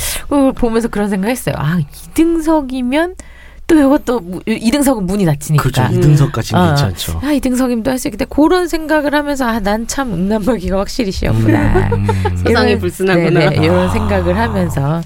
보면서 0.57 0.89
그런 0.89 1.09
생각했어요. 1.09 1.55
아, 1.59 1.79
2등석이면 2.15 3.15
또 3.69 3.77
이것도 3.79 4.21
2등석은 4.47 5.03
문이 5.05 5.25
닫히니까. 5.25 5.63
그죠. 5.63 5.83
이등석까지는 5.93 6.61
어. 6.61 6.67
괜찮죠. 6.69 7.21
아, 7.23 7.27
2등석이면 7.29 7.85
또할수 7.85 8.09
있겠다. 8.09 8.25
그런 8.27 8.69
생각을 8.69 9.15
하면서 9.15 9.47
아, 9.47 9.61
난 9.61 9.87
참 9.87 10.13
음란마귀가 10.13 10.79
확실히 10.79 11.11
시였구나. 11.13 11.89
음. 11.95 12.07
세상이 12.45 12.79
불순하구나. 12.79 13.51
네네, 13.51 13.65
이런 13.65 13.89
아. 13.89 13.93
생각을 13.93 14.37
하면서 14.37 15.01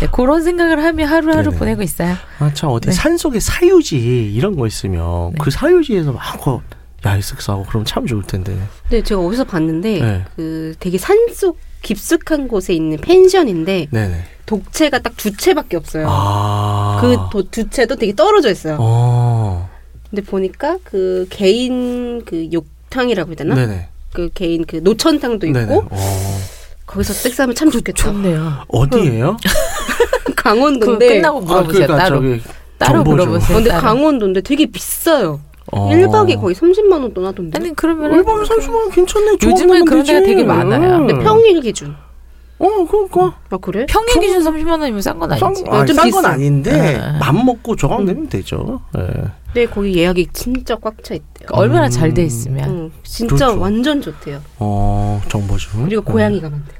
네, 0.00 0.08
그런 0.12 0.42
생각을 0.42 0.82
하며 0.82 1.06
하루하루 1.06 1.50
네네. 1.50 1.58
보내고 1.58 1.82
있어요. 1.82 2.14
아, 2.38 2.50
참 2.54 2.70
어디 2.70 2.86
네. 2.88 2.92
산속에 2.92 3.38
사유지 3.38 4.32
이런 4.34 4.56
거 4.56 4.66
있으면 4.66 5.32
네. 5.32 5.38
그 5.40 5.50
사유지에서 5.50 6.12
마음껏 6.12 6.62
야외 7.04 7.20
섹스하고 7.20 7.64
그럼 7.64 7.84
참 7.84 8.06
좋을 8.06 8.22
텐데. 8.24 8.56
네, 8.90 9.02
제가 9.02 9.20
어디서 9.20 9.44
봤는데 9.44 10.00
네. 10.00 10.24
그 10.36 10.74
되게 10.80 10.98
산속 10.98 11.58
깊숙한 11.82 12.48
곳에 12.48 12.74
있는 12.74 12.98
펜션인데 12.98 13.88
네네. 13.90 14.24
독채가 14.46 14.98
딱 15.00 15.10
두 15.16 15.36
채밖에 15.36 15.76
없어요. 15.76 16.06
아. 16.08 16.98
그두 17.30 17.68
채도 17.68 17.96
되게 17.96 18.14
떨어져 18.14 18.50
있어요. 18.50 18.78
어. 18.80 19.68
근데 20.08 20.22
보니까 20.22 20.78
그 20.82 21.26
개인 21.30 22.24
그 22.24 22.48
욕탕이라고 22.50 23.30
해야 23.30 23.36
되나? 23.36 23.54
네네. 23.54 23.88
그 24.14 24.30
개인 24.32 24.64
그 24.64 24.76
노천탕도 24.76 25.46
있고 25.46 25.58
네네. 25.58 25.74
어. 25.74 25.88
거기서 26.90 27.12
섹스하면 27.12 27.54
참 27.54 27.70
좋겠다. 27.70 28.02
좋네요. 28.02 28.64
어디예요? 28.66 29.36
그 30.24 30.34
강원도인데. 30.34 31.08
끝나고 31.08 31.40
물어보세요. 31.40 31.86
그러니까 31.86 31.96
따로. 31.96 32.16
저기 32.16 32.42
따로 32.78 32.94
정보. 32.98 33.10
물어보세요. 33.12 33.56
어, 33.56 33.58
근데 33.58 33.70
따로. 33.70 33.82
강원도인데 33.82 34.40
되게 34.40 34.66
비싸요. 34.66 35.40
어. 35.70 35.88
1박에 35.90 36.40
거의 36.40 36.56
30만 36.56 36.92
원 36.94 37.14
떠나던데. 37.14 37.56
아니 37.56 37.72
그러면 37.76 38.12
얼마나 38.12 38.42
30만 38.42 38.74
원 38.74 38.90
괜찮네. 38.90 39.36
요즘엔 39.40 39.84
그런 39.84 40.02
데가 40.04 40.20
되게 40.20 40.42
많아요. 40.42 41.06
근데 41.06 41.22
평일 41.22 41.60
기준. 41.60 41.94
어, 42.58 42.66
그러니까. 42.90 43.38
아 43.50 43.56
그래? 43.58 43.86
평일 43.88 44.20
기준 44.20 44.42
30만 44.42 44.80
원이면 44.80 45.00
싼 45.00 45.18
건 45.20 45.30
아니지. 45.30 45.64
어, 45.68 45.84
좀 45.84 45.94
싼건. 45.96 46.24
아닌데 46.26 46.72
네. 46.72 47.18
맘 47.20 47.46
먹고 47.46 47.76
저감 47.76 48.04
되면 48.04 48.28
되죠. 48.28 48.80
예. 48.98 49.06
네 49.54 49.66
거기 49.66 49.94
예약이 49.96 50.28
진짜 50.32 50.74
꽉 50.74 51.02
차 51.04 51.14
있대요. 51.14 51.48
얼마나 51.52 51.86
음. 51.86 51.90
잘돼 51.90 52.24
있으면. 52.24 52.68
응, 52.68 52.90
진짜 53.04 53.46
그렇죠. 53.46 53.60
완전 53.60 54.02
좋대요. 54.02 54.40
어, 54.58 55.22
정보 55.28 55.56
좀. 55.56 55.84
그리고 55.84 56.02
음. 56.02 56.12
고양이가 56.12 56.50
많대 56.50 56.72
거 56.72 56.79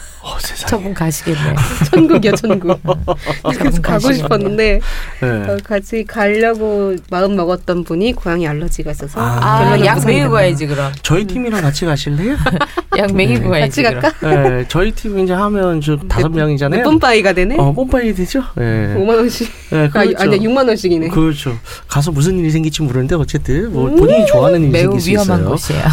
어, 0.23 0.37
세상에. 0.39 0.69
저분 0.69 0.93
가시겠네. 0.93 1.55
천국이야 1.91 2.33
천국. 2.33 2.79
그래서 3.57 3.81
가고. 3.81 4.11
싶었는데 4.13 4.79
네. 5.21 5.27
어, 5.27 5.57
같이 5.63 6.03
가려고 6.05 6.95
마음 7.09 7.35
먹었던 7.35 7.83
분이 7.83 8.13
고양이 8.13 8.47
알러지가 8.47 8.91
있어서 8.91 9.19
아, 9.19 9.71
아, 9.73 9.85
약. 9.85 10.05
먹이고 10.05 10.29
가야지 10.31 10.67
그럼. 10.67 10.91
저희 11.01 11.25
팀이랑 11.25 11.61
같이 11.61 11.85
가실래요? 11.85 12.35
약 12.97 13.11
먹이고 13.15 13.49
같이 13.49 13.81
가야지 13.81 13.83
그럼. 13.83 14.01
갈까? 14.01 14.49
네, 14.49 14.65
저희 14.67 14.91
팀 14.91 15.17
이제 15.19 15.33
하면 15.33 15.81
저 15.81 15.97
다섯 15.97 16.29
명이잖아요. 16.29 16.83
뿜빠이가 16.83 17.33
되네. 17.33 17.55
어, 17.57 17.73
pom빠이 17.73 18.13
되죠? 18.13 18.43
예. 18.59 18.93
5만 18.97 19.15
원씩. 19.17 19.49
네, 19.71 19.85
아, 19.85 19.89
그렇죠. 19.89 20.15
아니야 20.21 20.37
6만 20.39 20.67
원씩이네. 20.67 21.07
그렇죠. 21.09 21.57
가서 21.87 22.11
무슨 22.11 22.37
일이 22.37 22.51
생길지 22.51 22.83
모르는데 22.83 23.15
어쨌든 23.15 23.71
뭐 23.73 23.87
음. 23.89 23.95
본인이 23.95 24.25
좋아하는 24.27 24.61
일이 24.61 24.71
매우 24.71 24.99
생길 24.99 25.01
수 25.01 25.09
위험한 25.09 25.39
있어요. 25.39 25.49
곳이에요. 25.49 25.83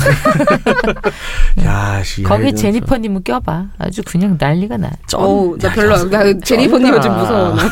야, 1.65 2.03
씨. 2.05 2.23
거기 2.23 2.45
아이고, 2.47 2.57
제니퍼님은 2.57 3.23
껴봐. 3.25 3.67
아주 3.79 4.03
그냥 4.19 4.37
난리가 4.39 4.77
나. 4.77 4.91
점- 5.07 5.21
어우, 5.23 5.57
나 5.59 5.69
야, 5.69 5.73
별로 5.73 5.93
야, 5.95 6.05
나 6.11 6.39
제니퍼님은 6.41 7.01
좀 7.01 7.03
쩐다. 7.03 7.19
무서워. 7.19 7.55
나. 7.55 7.65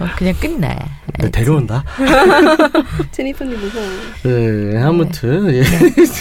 어, 0.00 0.08
그냥 0.16 0.34
끝나. 0.40 0.76
네, 1.18 1.30
데려온다. 1.30 1.84
제니퍼님 3.12 3.58
무서워. 3.60 3.84
네, 4.24 4.82
아무튼 4.82 5.54
예. 5.54 5.62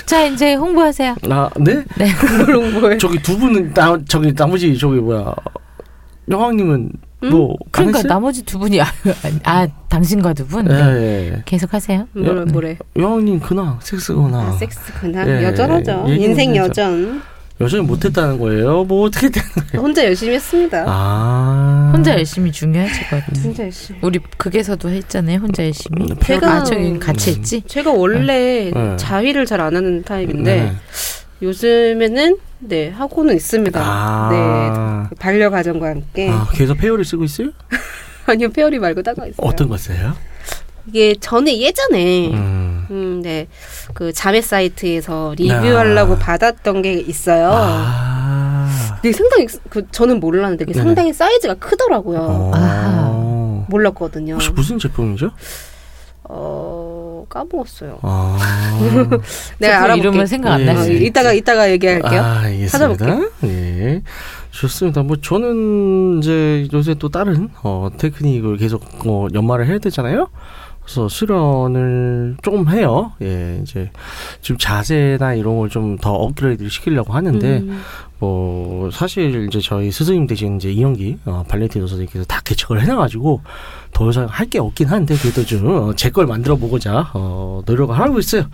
자 0.06 0.24
이제 0.26 0.54
홍보하세요. 0.54 1.16
아, 1.30 1.50
네? 1.58 1.84
네. 1.98 2.08
거에. 2.80 2.98
저기 3.00 3.20
두 3.22 3.38
분은 3.38 3.74
나 3.74 3.98
저기 4.08 4.34
나머지 4.34 4.78
저기 4.78 4.98
뭐야 5.00 5.34
여왕님은 6.30 6.92
뭐 7.32 7.56
그러니까 7.72 8.00
안 8.00 8.06
했어요? 8.06 8.14
나머지 8.14 8.44
두 8.44 8.60
분이 8.60 8.80
아, 8.82 8.86
아 9.44 9.68
당신과 9.90 10.34
두 10.34 10.46
분. 10.46 10.68
예, 10.70 10.74
네. 10.74 11.32
예. 11.34 11.42
계속 11.46 11.74
하세요. 11.74 12.08
뭐래, 12.14 12.46
뭐래. 12.46 12.78
여왕님 12.96 13.40
그나 13.40 13.80
섹스거나 13.82 14.38
아, 14.40 14.52
섹스 14.54 14.94
그냥 15.00 15.28
예, 15.28 15.44
여전하죠. 15.44 16.06
얘기는 16.08 16.30
인생. 16.32 16.56
여전. 16.56 17.22
여전히 17.60 17.84
못했다는 17.86 18.38
거예요. 18.38 18.84
뭐 18.84 19.08
어떻게 19.08 19.30
된? 19.30 19.44
혼자 19.78 20.04
열심히 20.06 20.36
했습니다. 20.36 20.84
아 20.88 21.90
혼자 21.94 22.12
열심히 22.12 22.52
중요하지 22.52 23.08
거든. 23.10 23.34
진짜 23.34 23.64
열심히. 23.64 24.00
우리 24.04 24.20
극에서도 24.38 24.88
했잖아요. 24.90 25.40
혼자 25.40 25.64
열심히. 25.64 26.04
음, 26.04 26.16
제가- 26.20 26.44
아 26.44 26.64
저기 26.64 27.00
같이 27.00 27.32
음. 27.32 27.36
했지. 27.38 27.62
제가 27.68 27.92
원래 27.92 28.72
네. 28.72 28.98
자위를 28.98 29.46
잘 29.48 29.60
안 29.62 29.76
하는 29.76 30.04
타입인데 30.04 30.56
네. 30.56 30.74
요즘에는 31.42 32.38
네 32.60 32.90
하고는 32.90 33.36
있습니다. 33.36 33.80
아. 33.84 35.10
네 35.10 35.16
반려 35.20 35.50
가정과 35.50 35.88
함께 35.90 36.30
아, 36.30 36.48
계속 36.54 36.78
페어를 36.78 37.06
쓰고 37.06 37.24
있어요? 37.24 37.50
아니요 38.28 38.50
페어리 38.52 38.78
말고 38.78 39.02
따가 39.02 39.26
있어요. 39.26 39.38
어떤 39.48 39.68
거 39.70 39.78
써요? 39.78 40.14
이게 40.88 41.16
전에 41.20 41.60
예전에 41.60 42.30
음. 42.30 42.86
음, 42.90 43.22
네. 43.22 43.48
그 43.94 44.14
자매 44.14 44.42
사이트에서 44.42 45.34
리뷰하려고 45.38 46.14
아. 46.14 46.18
받았던 46.18 46.82
게 46.82 46.94
있어요. 46.94 47.50
아. 47.52 48.98
근데 49.02 49.12
상당히 49.16 49.48
그 49.70 49.86
저는 49.92 50.20
몰랐는데 50.20 50.66
그게. 50.66 50.80
상당히 50.80 51.14
사이즈가 51.14 51.54
크더라고요. 51.56 52.20
어. 52.20 52.52
아하. 52.54 53.66
몰랐거든요. 53.70 54.36
혹시 54.36 54.52
무슨 54.52 54.80
제품이죠? 54.80 55.32
어 56.30 57.26
까먹었어요. 57.30 58.00
아. 58.02 58.38
내가 59.60 59.78
알아볼게. 59.84 60.00
이름은 60.00 60.26
생각 60.26 60.54
안 60.54 60.62
예. 60.62 60.70
어, 60.70 60.74
나지. 60.74 60.98
이따가 61.06 61.32
이따가 61.34 61.70
얘기할게요. 61.72 62.20
아, 62.22 62.40
알겠습니다. 62.40 62.70
찾아볼게요. 62.70 63.32
예. 63.46 64.02
좋습니다. 64.52 65.04
뭐 65.04 65.18
저는 65.22 66.20
이제 66.20 66.68
요새 66.74 66.96
또 66.96 67.10
다른 67.10 67.50
어 67.64 67.90
테크닉을 67.98 68.58
계속 68.58 68.84
어 69.06 69.28
연마를 69.34 69.68
해야 69.68 69.78
되잖아요. 69.80 70.30
그래서 70.88 71.10
수련을 71.10 72.38
조금 72.42 72.70
해요. 72.70 73.12
예, 73.22 73.60
이제 73.62 73.92
지금 74.42 74.58
자세나 74.58 75.34
이런 75.34 75.58
걸 75.58 75.68
좀 75.68 75.98
더 75.98 76.14
업그레이드 76.14 76.70
시키려고 76.70 77.12
하는데 77.12 77.58
음. 77.58 77.82
뭐 78.20 78.90
사실 78.92 79.48
이제 79.48 79.60
저희 79.60 79.92
스승님 79.92 80.28
되신 80.28 80.56
이제 80.56 80.72
이영기 80.72 81.18
어, 81.26 81.44
발렌티노 81.50 81.88
선생님께서 81.88 82.24
다 82.26 82.40
개척을 82.42 82.82
해놔가지고 82.82 83.42
더 83.92 84.10
이상 84.10 84.28
할 84.28 84.48
게 84.48 84.60
없긴 84.60 84.88
한데 84.88 85.16
그래도 85.18 85.44
좀 85.46 85.94
제 85.98 86.10
걸 86.10 86.26
만들어 86.26 86.56
보고자 86.56 87.12
어, 87.14 87.62
노력을 87.66 87.94
하고 88.00 88.18
있어요. 88.18 88.46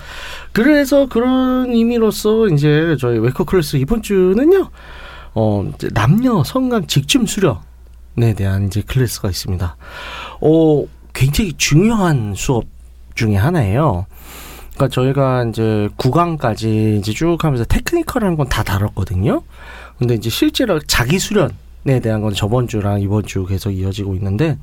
그래서 0.54 1.06
그런 1.06 1.70
의미로서 1.72 2.48
이제 2.48 2.98
저희 3.00 3.20
웨이커 3.20 3.44
클래스 3.44 3.78
이번 3.78 4.02
주는요. 4.02 4.70
어 5.36 5.72
남녀 5.94 6.44
성관 6.44 6.88
직중 6.88 7.28
수련에 7.28 8.34
대한 8.36 8.66
이제 8.66 8.82
클래스가 8.82 9.30
있습니다. 9.30 9.78
어 10.42 10.86
굉장히 11.14 11.54
중요한 11.54 12.34
수업 12.36 12.66
중에 13.16 13.36
하나예요. 13.36 14.06
그러니까 14.74 14.88
저희가 14.94 15.46
이제 15.46 15.88
9강까지 15.98 16.98
이제 17.00 17.14
쭉 17.14 17.38
하면서 17.44 17.64
테크니컬한 17.66 18.36
건 18.38 18.48
다 18.50 18.64
다뤘거든요. 18.64 19.42
근데 20.00 20.16
이제 20.16 20.30
실제로 20.30 20.80
자기 20.80 21.20
수련에 21.20 22.00
대한 22.02 22.22
건 22.22 22.34
저번 22.34 22.68
주랑 22.68 23.02
이번 23.02 23.24
주 23.26 23.46
계속 23.46 23.72
이어지고 23.72 24.16
있는데 24.16 24.58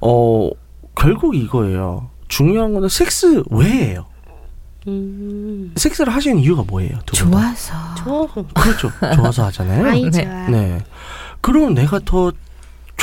어 0.00 0.48
결국 0.94 1.34
이거예요. 1.34 2.10
중요한 2.28 2.72
거는 2.74 2.88
섹스 2.88 3.42
왜예요? 3.50 4.06
음. 4.86 5.72
섹스를 5.76 6.14
하시는 6.14 6.38
이유가 6.38 6.62
뭐예요? 6.62 6.98
좋아서. 7.12 7.74
저 7.96 8.28
그렇죠. 8.54 8.90
좋아서 9.16 9.46
하잖아요. 9.46 9.82
네. 9.92 10.10
좋아. 10.10 10.48
네. 10.48 10.78
그럼 11.40 11.74
내가 11.74 11.98
더 12.04 12.32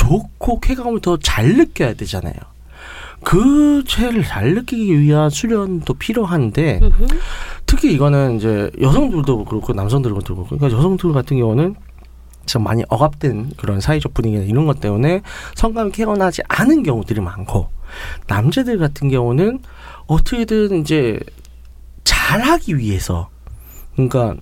좋고 0.06 0.60
쾌감을 0.60 1.00
더 1.00 1.16
잘 1.16 1.56
느껴야 1.56 1.94
되잖아요. 1.94 2.34
그 3.24 3.82
체를 3.86 4.22
잘 4.22 4.54
느끼기 4.54 5.00
위한 5.00 5.30
수련도 5.30 5.94
필요한데. 5.94 6.80
특히 7.66 7.92
이거는 7.92 8.36
이제 8.36 8.70
여성들도 8.80 9.44
그렇고 9.46 9.72
남성들도 9.72 10.20
그렇고 10.22 10.44
그러니까 10.44 10.76
여성들 10.76 11.12
같은 11.12 11.38
경우는 11.38 11.74
좀 12.44 12.62
많이 12.62 12.84
억압된 12.88 13.52
그런 13.56 13.80
사회적 13.80 14.14
분위기나 14.14 14.44
이런 14.44 14.66
것 14.66 14.78
때문에 14.78 15.22
성감이 15.56 15.90
깨어나지 15.90 16.42
않은 16.46 16.84
경우들이 16.84 17.20
많고 17.20 17.68
남자들 18.28 18.78
같은 18.78 19.08
경우는 19.08 19.58
어떻게든 20.06 20.80
이제 20.82 21.18
잘하기 22.04 22.78
위해서 22.78 23.28
그러니까 23.94 24.36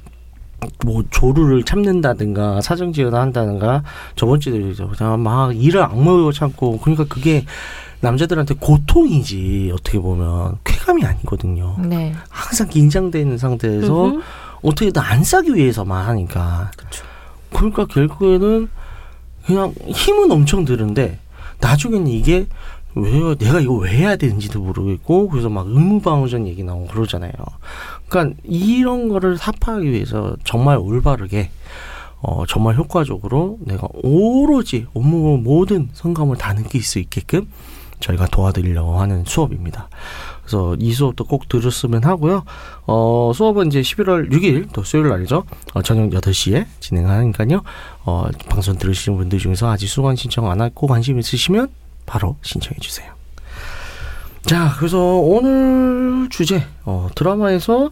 뭐 0.85 1.03
조류를 1.11 1.65
참는다든가 1.65 2.61
사정 2.61 2.93
지어를 2.93 3.19
한다든가 3.19 3.83
저번 4.17 4.41
주도 4.41 4.59
그냥 4.89 5.23
막 5.23 5.57
일을 5.57 5.83
악물고 5.83 6.33
참고 6.33 6.79
그러니까 6.79 7.05
그게 7.05 7.45
남자들한테 8.01 8.55
고통이지 8.61 9.71
어떻게 9.73 9.99
보면 9.99 10.59
쾌감이 10.65 11.05
아니거든요. 11.05 11.77
네. 11.79 12.15
항상 12.29 12.69
긴장돼 12.69 13.21
있는 13.21 13.39
상태에서. 13.39 14.19
어떻게든 14.65 15.01
안 15.03 15.23
싸기 15.23 15.55
위해서만 15.55 16.07
하니까. 16.07 16.71
그러니까 17.53 17.85
결국에는 17.85 18.69
그냥 19.47 19.75
힘은 19.87 20.33
엄청 20.33 20.65
드는데 20.65 21.19
나중에는 21.61 22.07
이게 22.07 22.47
왜 22.95 23.35
내가 23.35 23.61
이거 23.61 23.75
왜 23.75 23.91
해야 23.91 24.17
되는지도 24.17 24.61
모르겠고 24.61 25.29
그래서 25.29 25.51
막 25.51 25.67
의무방어전 25.69 26.47
얘기 26.47 26.63
나오고 26.63 26.87
그러잖아요. 26.87 27.33
그러니까 28.15 28.37
이런 28.45 29.09
거를 29.09 29.37
타파하기 29.37 29.91
위해서 29.91 30.37
정말 30.45 30.79
올바르게 30.79 31.51
어 32.21 32.45
정말 32.47 32.77
효과적으로 32.77 33.59
내가 33.61 33.89
오로지 33.93 34.87
온몸 34.95 35.43
모든 35.43 35.89
성감을 35.93 36.37
다 36.37 36.55
느낄 36.55 36.83
수 36.83 37.01
있게끔 37.01 37.49
저희가 37.99 38.29
도와드리려고 38.29 39.01
하는 39.01 39.25
수업입니다. 39.25 39.89
그래서 40.43 40.77
이 40.79 40.93
수업도 40.93 41.25
꼭 41.25 41.49
들었으면 41.49 42.05
하고요. 42.05 42.45
어, 42.87 43.33
수업은 43.35 43.69
이제 43.69 43.81
11월 43.81 44.31
6일 44.31 44.69
또 44.73 44.85
수요일 44.85 45.09
날이죠. 45.09 45.45
어, 45.73 45.83
저녁 45.83 46.11
8시에 46.11 46.67
진행하니까요. 46.81 47.63
어, 48.05 48.27
방송 48.49 48.77
들으시는 48.77 49.19
분들 49.19 49.39
중에서 49.39 49.71
아직 49.71 49.89
수강 49.89 50.17
신청 50.17 50.51
안 50.51 50.61
하고 50.61 50.87
관심 50.87 51.19
있으시면 51.19 51.69
바로 52.05 52.37
신청해 52.43 52.79
주세요. 52.81 53.14
자, 54.47 54.75
그래서 54.79 54.99
오늘 54.99 56.29
주제 56.31 56.65
어, 56.85 57.09
드라마에서 57.15 57.91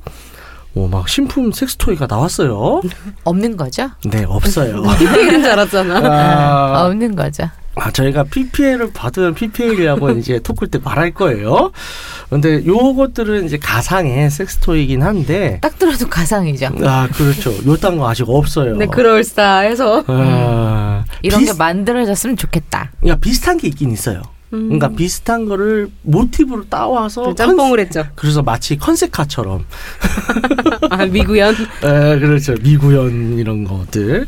뭐 0.75 0.89
막 0.89 1.07
신품 1.09 1.53
섹스토이가 1.53 2.07
나왔어요. 2.09 2.81
없는 3.25 3.57
거죠? 3.59 3.91
네, 4.05 4.25
없어요. 4.27 4.83
이런 5.01 5.43
줄 5.43 5.51
알았잖아. 5.51 5.99
아, 6.03 6.87
없는 6.87 7.15
거죠. 7.15 7.45
아, 7.75 7.91
저희가 7.91 8.25
PPL을 8.25 8.91
받은 8.93 9.35
PPL이라고 9.35 10.11
이제 10.13 10.39
토크 10.41 10.69
때 10.69 10.79
말할 10.83 11.13
거예요. 11.13 11.73
근데 12.29 12.65
요것들은 12.67 13.47
이제 13.47 13.57
가상의 13.59 14.31
섹스토이긴 14.31 15.03
한데, 15.03 15.59
딱 15.63 15.79
들어도 15.79 16.09
가상이죠. 16.09 16.69
아, 16.85 17.09
그렇죠. 17.13 17.51
요딴 17.67 17.97
거 17.99 18.09
아직 18.09 18.25
없어요. 18.29 18.77
네, 18.77 18.87
그럴싸해서. 18.87 20.05
아, 20.07 21.05
이런 21.23 21.41
비슷- 21.41 21.53
게 21.53 21.59
만들어졌으면 21.59 22.37
좋겠다. 22.37 22.93
그러니까 23.01 23.21
비슷한 23.21 23.57
게 23.59 23.69
있긴 23.69 23.91
있어요. 23.91 24.21
그러니까 24.53 24.89
비슷한 24.91 25.47
거를 25.47 25.89
모티브로 26.03 26.67
따와서 26.69 27.31
음. 27.31 27.35
짬뽕을 27.35 27.81
했죠. 27.81 28.03
컨- 28.03 28.11
그래서 28.17 28.43
마치 28.43 28.77
컨셉카처럼 28.77 29.65
아, 30.91 31.07
미구연. 31.07 31.55
에, 31.55 32.19
그렇죠. 32.21 32.55
미구연 32.63 33.39
이런 33.39 33.65
것들. 33.65 34.27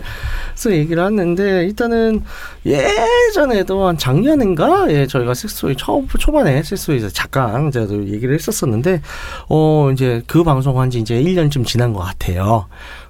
그래서 0.55 0.73
얘기를 0.73 1.05
했는데 1.05 1.65
일단은 1.65 2.23
예전에도 2.65 3.87
한 3.87 3.99
작년인가 3.99 4.87
예 4.91 5.07
저희가 5.07 5.35
섹스토이 5.35 5.77
처음 5.77 6.07
초반에 6.09 6.63
섹스토이에서 6.63 7.09
잠깐 7.11 7.71
제가 7.71 7.87
또 7.87 8.07
얘기를 8.09 8.35
했었었는데 8.35 9.03
어 9.49 9.91
이제 9.93 10.23
그 10.27 10.43
방송 10.45 10.81
한 10.81 10.91
지 10.91 11.01
이제 11.01 11.21
1년쯤 11.23 11.67
지난 11.67 11.93
것 11.93 12.01
같아요. 12.01 12.67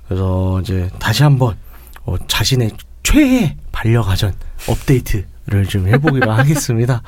그래서 0.08 0.58
이제 0.62 0.88
다시 0.98 1.22
한번 1.22 1.54
어, 2.06 2.16
자신의 2.26 2.72
최애 3.02 3.56
반려가전 3.72 4.32
업데이트 4.68 5.24
를좀 5.46 5.88
해보기로 5.88 6.30
하겠습니다. 6.32 7.02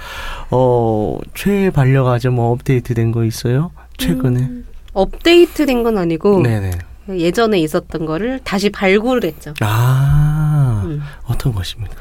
어 0.50 1.18
최애 1.34 1.70
반려가전 1.70 2.34
뭐 2.34 2.50
업데이트 2.52 2.92
된 2.94 3.10
거 3.12 3.24
있어요? 3.24 3.70
최근에? 3.96 4.50
업데이트된 4.92 5.82
건 5.82 5.96
아니고 5.98 6.42
네네. 6.42 6.72
예전에 7.08 7.58
있었던 7.60 8.04
거를 8.04 8.40
다시 8.44 8.68
발굴을 8.68 9.24
했죠. 9.24 9.54
아, 9.60 10.82
음. 10.84 11.00
어떤 11.26 11.54
것입니까? 11.54 11.94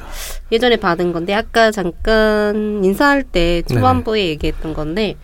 예전에 0.52 0.78
받은 0.78 1.14
건데 1.14 1.34
아까 1.34 1.72
잠깐 1.72 2.84
인사할 2.84 3.24
때 3.24 3.62
초반부에 3.64 4.26
얘기했던 4.28 4.74
건데 4.74 5.16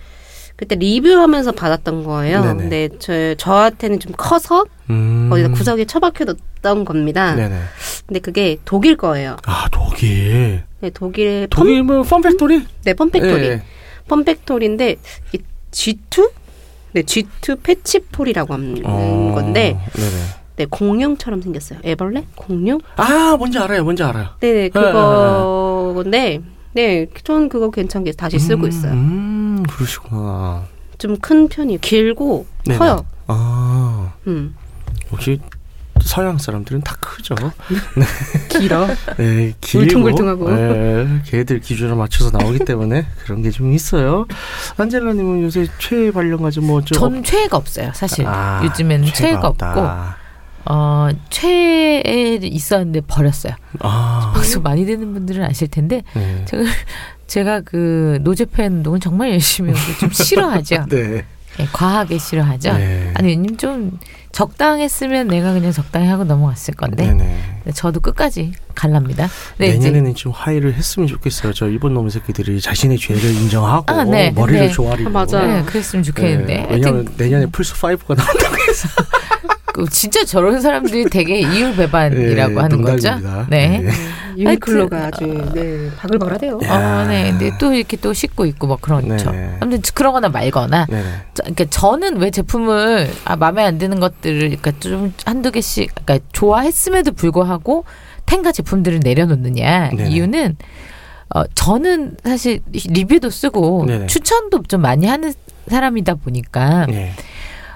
그때 0.62 0.76
리뷰하면서 0.76 1.54
받았던 1.54 2.04
거예요. 2.04 2.41
네네. 2.41 2.56
근데 2.56 2.89
저 3.00 3.34
저한테는 3.34 4.00
좀 4.00 4.13
커서 4.15 4.63
음. 4.91 5.28
어디다 5.32 5.50
구석에 5.50 5.86
처박혀 5.86 6.26
뒀던 6.62 6.86
겁니다. 6.86 7.34
네네. 7.34 7.56
근데 8.06 8.19
그게 8.19 8.58
독일 8.63 8.95
거예요. 8.95 9.38
아, 9.47 9.67
독일. 9.71 10.62
네, 10.82 10.89
독일의 10.91 11.47
펀, 11.47 11.63
독일 11.63 11.82
뭐, 11.82 12.04
펀팩토리? 12.04 12.63
네, 12.84 12.93
펀팩토리. 12.93 13.43
예. 13.43 13.63
펀팩토리인데 14.08 14.97
이 15.34 15.39
G2? 15.71 16.32
네, 16.91 17.02
G2 17.02 17.63
패치 17.63 17.98
폴이라고 17.98 18.54
하는 18.54 18.84
어, 18.86 19.32
건데 19.34 19.80
네네. 19.95 20.10
네, 20.58 20.65
공룡처럼 20.69 21.41
생겼어요. 21.41 21.80
애벌레? 21.84 22.26
공룡? 22.36 22.78
아, 22.97 23.36
뭔지 23.36 23.58
알아요, 23.58 23.84
뭔지 23.84 24.04
알아요. 24.04 24.28
네네, 24.39 24.69
그거인데 24.69 26.41
네, 26.74 27.08
전 27.24 27.50
그거 27.50 27.69
괜찮게 27.69 28.13
다시 28.13 28.39
쓰고 28.39 28.63
음, 28.63 28.69
있어요. 28.69 28.93
음, 28.93 29.51
그러시구나. 29.63 30.63
좀 30.97 31.17
큰 31.19 31.47
편이에요. 31.47 31.80
길고 31.82 32.45
네네. 32.65 32.78
커요. 32.78 33.06
아, 33.28 34.13
음. 34.28 34.56
역시 35.12 35.39
서양 36.04 36.38
사람들은 36.38 36.82
다 36.82 36.95
크죠. 37.00 37.36
길어. 38.50 38.88
네, 39.17 39.54
길고. 39.62 39.86
울퉁불퉁하고. 39.86 40.52
네, 40.52 41.21
걔들 41.26 41.60
기준을 41.60 41.95
맞춰서 41.95 42.36
나오기 42.38 42.60
때문에 42.65 43.06
그런 43.24 43.41
게 43.41 43.50
좀 43.52 43.71
있어요. 43.74 44.26
안젤라님은 44.78 45.43
요새 45.43 45.67
최애 45.80 46.12
반려가지 46.12 46.60
뭐 46.60 46.82
좀. 46.82 46.97
전 46.97 47.24
최애가 47.24 47.58
없어요, 47.58 47.91
사실. 47.93 48.26
아, 48.28 48.62
요즘에는 48.63 49.08
최애가 49.13 49.38
없고, 49.39 49.47
없다. 49.50 50.17
어, 50.65 51.10
최애 51.30 52.39
있었는데 52.43 53.02
버렸어요. 53.08 53.54
아, 53.80 54.32
방송 54.36 54.62
많이 54.63 54.86
듣는 54.86 55.13
분들은 55.13 55.43
아실 55.45 55.67
텐데, 55.67 56.04
네. 56.13 56.45
제가, 56.45 56.63
제가 57.32 57.62
그 57.62 58.20
노제팬 58.24 58.74
운동은 58.74 59.00
정말 59.00 59.32
열심히 59.32 59.72
하고 59.74 60.00
좀 60.00 60.12
싫어하죠. 60.12 60.86
네. 60.91 61.24
예, 61.60 61.65
과하게 61.72 62.17
싫어하죠. 62.17 62.74
네. 62.74 63.12
아니, 63.13 63.30
왜냐면 63.30 63.58
좀 63.58 64.00
적당했으면 64.34 65.28
내가 65.28 65.54
그냥 65.54 65.72
적당히 65.72 66.08
하고 66.08 66.26
넘어갔을 66.26 66.74
건데, 66.74 67.08
네네. 67.08 67.72
저도 67.74 68.02
끝까지 68.02 68.52
갈랍니다. 68.76 69.30
네, 69.58 69.67
이제 69.67 69.78
내년에는 69.78 70.15
좀 70.15 70.34
화해를 70.34 70.74
했으면 70.74 71.08
좋겠어요. 71.08 71.54
저 71.54 71.70
일본 71.70 71.94
놈 71.94 72.10
새끼들이 72.10 72.60
자신의 72.60 72.98
죄를 72.98 73.34
인정하고 73.34 73.86
아, 73.88 74.04
네. 74.04 74.32
머리를 74.32 74.67
네. 74.67 74.70
조아리고. 74.70 75.10
아, 75.10 75.26
맞아요. 75.26 75.48
네, 75.48 75.63
그랬으면 75.63 76.04
좋겠는데. 76.04 76.54
네, 76.54 76.67
왜냐면 76.70 76.96
하여튼 76.96 77.13
내년에 77.17 77.46
플스 77.46 77.74
5가 77.76 78.13
나온다고 78.13 78.56
해서. 78.67 78.89
그 79.73 79.88
진짜 79.89 80.25
저런 80.25 80.62
사람들이 80.62 81.05
되게 81.05 81.39
이율배반이라고 81.39 82.53
네, 82.53 82.60
하는 82.60 82.81
거죠. 82.81 83.12
농담입니다. 83.12 83.47
네. 83.49 83.88
유니클로가 84.38 85.05
아주 85.07 85.51
네, 85.53 85.89
바글바글하대요. 85.97 86.55
어, 86.55 87.05
네. 87.07 87.31
근데 87.31 87.51
또 87.60 87.73
이렇게 87.73 87.97
또 87.97 88.13
씻고 88.13 88.45
있고 88.45 88.67
막 88.67 88.81
그렇죠. 88.81 89.31
네. 89.31 89.57
아무튼 89.60 89.81
그러거나 89.93 90.29
말거나. 90.29 90.86
네네. 90.88 91.03
저, 91.34 91.43
그러니까 91.43 91.65
저는 91.65 92.17
왜 92.17 92.31
제품을 92.31 93.10
아, 93.25 93.36
마음에 93.36 93.63
안 93.63 93.77
드는 93.77 93.99
것들을 93.99 94.39
그러니까 94.39 94.71
좀 94.79 95.13
한두 95.25 95.51
개씩 95.51 95.93
그러니까 95.95 96.25
좋아했음에도 96.34 97.12
불구하고 97.13 97.86
텐가 98.25 98.51
제품들을 98.51 98.99
내려놓느냐 99.03 99.89
네네. 99.91 100.10
이유는 100.10 100.57
어, 101.34 101.43
저는 101.55 102.17
사실 102.23 102.62
리뷰도 102.71 103.29
쓰고 103.29 103.86
네네. 103.88 104.07
추천도 104.07 104.63
좀 104.67 104.81
많이 104.81 105.07
하는 105.07 105.34
사람이다 105.67 106.15
보니까 106.15 106.88
네. 106.88 107.13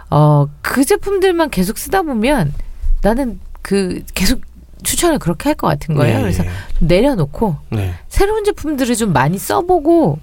어, 0.09 0.47
그 0.61 0.83
제품들만 0.85 1.49
계속 1.49 1.77
쓰다 1.77 2.01
보면 2.03 2.53
나는 3.01 3.39
그 3.61 4.03
계속 4.13 4.41
추천을 4.83 5.17
그렇게 5.19 5.49
할 5.49 5.55
것 5.55 5.67
같은 5.67 5.95
거예요. 5.95 6.17
네. 6.17 6.21
그래서 6.21 6.43
좀 6.77 6.87
내려놓고 6.87 7.55
네. 7.71 7.93
새로운 8.07 8.43
제품들을 8.43 8.95
좀 8.95 9.13
많이 9.13 9.37
써보고 9.37 10.19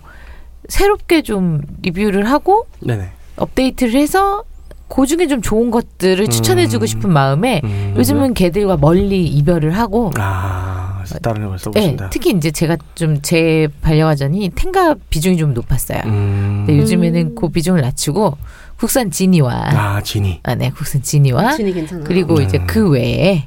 새롭게 0.68 1.22
좀 1.22 1.62
리뷰를 1.82 2.30
하고 2.30 2.66
네네. 2.80 3.10
업데이트를 3.36 3.94
해서 3.94 4.44
그 4.88 5.06
중에 5.06 5.26
좀 5.26 5.40
좋은 5.42 5.70
것들을 5.70 6.28
추천해주고 6.28 6.84
음. 6.84 6.86
싶은 6.86 7.12
마음에 7.12 7.60
음. 7.64 7.94
요즘은 7.96 8.34
걔들과 8.34 8.76
멀리 8.76 9.26
이별을 9.26 9.76
하고 9.76 10.10
아, 10.18 11.02
다른 11.22 11.48
걸 11.48 11.56
네, 11.56 11.64
써보신다. 11.64 12.10
특히 12.10 12.30
이제 12.30 12.50
제가 12.50 12.76
좀 12.94 13.20
제 13.22 13.68
반려가전이 13.80 14.52
텐가 14.54 14.94
비중이 15.10 15.38
좀 15.38 15.54
높았어요. 15.54 16.02
음. 16.04 16.64
근데 16.66 16.78
요즘에는 16.80 17.34
그 17.34 17.48
비중을 17.48 17.80
낮추고 17.80 18.36
국산 18.82 19.12
지니와 19.12 19.52
아, 19.52 20.02
지니. 20.02 20.40
아, 20.42 20.56
네, 20.56 20.70
국산 20.70 21.00
지니와 21.00 21.52
진이 21.52 21.72
괜찮아. 21.72 22.02
그리고 22.02 22.38
음. 22.38 22.42
이제 22.42 22.58
그 22.66 22.90
외에 22.90 23.46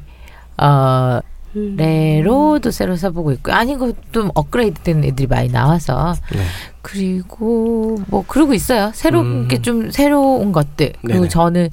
어 0.57 1.19
음. 1.57 1.75
레로도 1.75 2.71
새로 2.71 2.95
써보고 2.95 3.33
있고 3.33 3.51
아니 3.51 3.75
그좀 3.75 4.31
업그레이드된 4.33 5.03
애들이 5.03 5.27
많이 5.27 5.49
나와서 5.49 6.15
네. 6.31 6.39
그리고 6.81 7.97
뭐 8.07 8.23
그러고 8.25 8.53
있어요 8.53 8.91
새로운 8.93 9.25
음. 9.25 9.47
게좀 9.49 9.91
새로운 9.91 10.53
것들 10.53 10.93
그리고 11.01 11.19
네네. 11.19 11.27
저는 11.27 11.69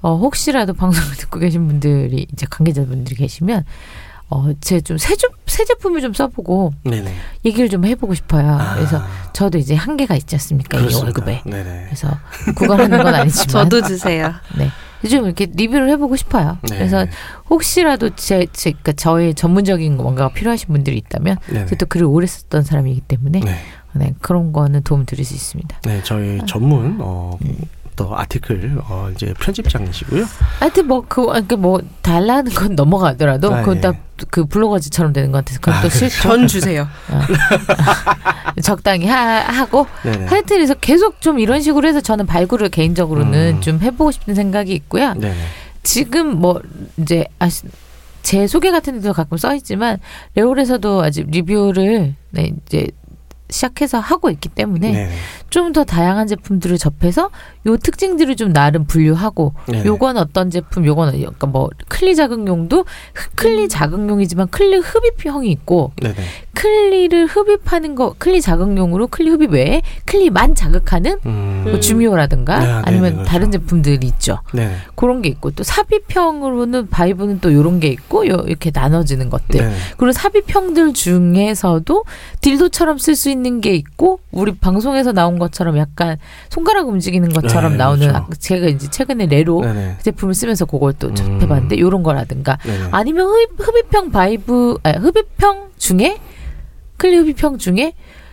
어 0.00 0.16
혹시라도 0.16 0.72
방송을 0.74 1.14
듣고 1.14 1.38
계신 1.38 1.68
분들이 1.68 2.26
이제 2.32 2.44
관계자분들이 2.50 3.14
계시면 3.14 3.64
어 4.28 4.52
제 4.60 4.80
좀 4.80 4.96
새 4.98 5.14
새 5.46 5.64
제품을 5.64 6.00
좀 6.00 6.12
써보고 6.12 6.72
네네. 6.84 7.14
얘기를 7.44 7.68
좀 7.68 7.84
해보고 7.84 8.14
싶어요 8.14 8.58
아, 8.58 8.74
그래서 8.74 9.02
저도 9.32 9.58
이제 9.58 9.74
한계가 9.74 10.16
있지 10.16 10.34
않습니까 10.34 10.78
이. 10.78 10.92
월급에 10.94 11.42
네네. 11.46 11.84
그래서 11.86 12.08
구걸하는 12.56 13.02
건 13.02 13.14
아니지만 13.14 13.46
저도 13.48 13.82
주세요. 13.82 14.32
네. 14.58 14.68
좀 15.08 15.24
이렇게 15.26 15.46
리뷰를 15.46 15.88
해보고 15.90 16.16
싶어요. 16.16 16.58
네. 16.68 16.78
그래서 16.78 17.06
혹시라도 17.48 18.10
제, 18.16 18.46
제 18.52 18.70
그러니까 18.72 18.92
저의 18.92 19.34
전문적인 19.34 19.96
뭔가가 19.96 20.32
필요하신 20.34 20.68
분들이 20.68 20.96
있다면 20.98 21.36
네네. 21.46 21.66
제가 21.66 21.76
또 21.76 21.86
글을 21.86 22.06
오래 22.06 22.26
썼던 22.26 22.64
사람이기 22.64 23.02
때문에 23.02 23.40
네. 23.40 23.58
네, 23.94 24.14
그런 24.20 24.52
거는 24.52 24.82
도움 24.82 25.06
드릴 25.06 25.24
수 25.24 25.34
있습니다. 25.34 25.80
네, 25.84 26.02
저희 26.02 26.40
전문 26.46 26.98
어, 27.00 27.38
또 27.96 28.16
아티클 28.16 28.78
어, 28.88 29.08
이제 29.14 29.34
편집장이시고요. 29.40 30.24
하여튼 30.60 30.86
뭐그 30.86 31.46
그뭐 31.46 31.80
달라는 32.02 32.52
건 32.52 32.74
넘어가더라도 32.76 33.52
아, 33.52 33.60
그건 33.60 33.78
예. 33.78 33.80
다그 33.80 34.44
블로거지처럼 34.46 35.12
되는 35.12 35.32
것 35.32 35.38
같아서 35.38 35.58
그건 35.60 35.74
아, 35.74 35.82
또 35.82 35.88
그렇죠. 35.88 36.08
싫고 36.08 36.22
전 36.22 36.46
주세요. 36.46 36.86
적당히 38.62 39.06
하, 39.06 39.40
하고 39.40 39.86
네네. 40.02 40.26
하여튼 40.26 40.56
그래서 40.56 40.74
계속 40.74 41.20
좀 41.20 41.38
이런 41.38 41.60
식으로 41.60 41.88
해서 41.88 42.00
저는 42.00 42.26
발굴을 42.26 42.68
개인적으로는 42.68 43.56
음. 43.56 43.60
좀 43.60 43.80
해보고 43.80 44.12
싶은 44.12 44.34
생각이 44.34 44.72
있고요. 44.74 45.14
네네. 45.14 45.34
지금 45.82 46.38
뭐 46.38 46.60
이제 46.98 47.26
아시, 47.38 47.62
제 48.22 48.46
소개 48.46 48.70
같은 48.70 48.94
데도 48.94 49.12
가끔 49.12 49.38
써 49.38 49.54
있지만 49.54 49.98
레로에서도 50.34 51.02
아직 51.02 51.30
리뷰를 51.30 52.14
네, 52.30 52.52
이제 52.66 52.88
시작해서 53.48 53.98
하고 53.98 54.30
있기 54.30 54.48
때문에 54.48 54.92
네네. 54.92 55.12
좀더 55.50 55.84
다양한 55.84 56.26
제품들을 56.26 56.76
접해서 56.78 57.30
요 57.66 57.76
특징들을 57.76 58.36
좀 58.36 58.52
나름 58.52 58.84
분류하고 58.84 59.54
네네. 59.66 59.84
요건 59.86 60.16
어떤 60.16 60.50
제품 60.50 60.84
요건 60.86 61.20
약간 61.22 61.52
뭐 61.52 61.70
클리 61.88 62.16
자극용도 62.16 62.84
클리 63.36 63.68
자극용이지만 63.68 64.48
클리 64.48 64.76
흡입형이 64.76 65.50
있고 65.50 65.92
네네. 66.02 66.16
클리를 66.54 67.26
흡입하는 67.26 67.94
거 67.94 68.14
클리 68.18 68.40
자극용으로 68.40 69.06
클리 69.08 69.30
흡입 69.30 69.52
외에 69.52 69.82
클리만 70.06 70.54
자극하는 70.54 71.18
음. 71.26 71.64
뭐 71.66 71.80
주미오라든가 71.80 72.58
네, 72.58 72.66
네, 72.66 72.72
아니면 72.84 73.02
네, 73.02 73.12
그렇죠. 73.12 73.30
다른 73.30 73.50
제품들이 73.50 74.06
있죠. 74.06 74.38
네네. 74.52 74.74
그런 74.94 75.22
게 75.22 75.28
있고 75.28 75.50
또 75.50 75.62
삽입형으로는 75.62 76.88
vibe는 76.88 77.40
또 77.40 77.52
요런 77.52 77.80
게 77.80 77.88
있고 77.88 78.26
요 78.28 78.42
이렇게 78.46 78.70
나눠지는 78.72 79.30
것들. 79.30 79.60
네네. 79.60 79.74
그리고 79.98 80.12
삽입형들 80.12 80.94
중에서도 80.94 82.04
딜도처럼 82.40 82.98
쓸 82.98 83.14
수 83.14 83.30
있는 83.30 83.35
게 83.60 83.74
있고 83.74 84.20
우리 84.32 84.52
방송에서 84.54 85.12
나온 85.12 85.38
것처럼 85.38 85.76
약간 85.78 86.16
손가락 86.50 86.88
움직이는 86.88 87.28
것처럼 87.30 87.72
네, 87.72 87.78
나오는 87.78 88.06
그렇죠. 88.08 88.16
아- 88.30 88.34
제가 88.38 88.66
이제 88.68 88.88
최근에 88.90 89.26
레로 89.26 89.60
네네. 89.62 89.96
제품을 90.02 90.34
쓰면서 90.34 90.64
그걸 90.64 90.92
또 90.98 91.08
음. 91.08 91.14
접해봤는데 91.14 91.78
요런 91.78 92.02
거라든가 92.02 92.58
네네. 92.64 92.88
아니면 92.92 93.26
흡입, 93.28 93.50
흡입형 93.58 94.10
vibe 94.10 94.78
아, 94.82 94.90
흡입형 94.90 95.70
중에 95.78 96.18
클리 96.96 97.16
흡입형 97.18 97.58
중에 97.58 97.92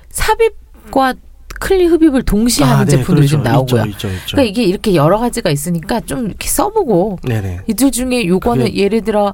삽입과 0.10 1.16
클리 1.60 1.86
흡입을 1.86 2.24
동시에 2.24 2.66
하는 2.66 2.86
네, 2.86 2.98
제품들이 2.98 3.28
좀 3.28 3.42
그렇죠. 3.42 3.54
나오고요. 3.56 3.86
있죠, 3.92 4.08
있죠, 4.08 4.16
있죠. 4.16 4.32
그러니까 4.32 4.50
이게 4.52 4.64
이렇게 4.64 4.96
여러 4.96 5.18
가지가 5.20 5.50
있으니까 5.50 6.02
좀 6.02 6.26
이렇게 6.28 6.48
써보고 6.50 7.20
네네. 7.24 7.62
이들 7.68 7.92
중에 7.92 8.26
요거는 8.28 8.66
그게- 8.66 8.78
예를 8.84 9.02
들어 9.02 9.34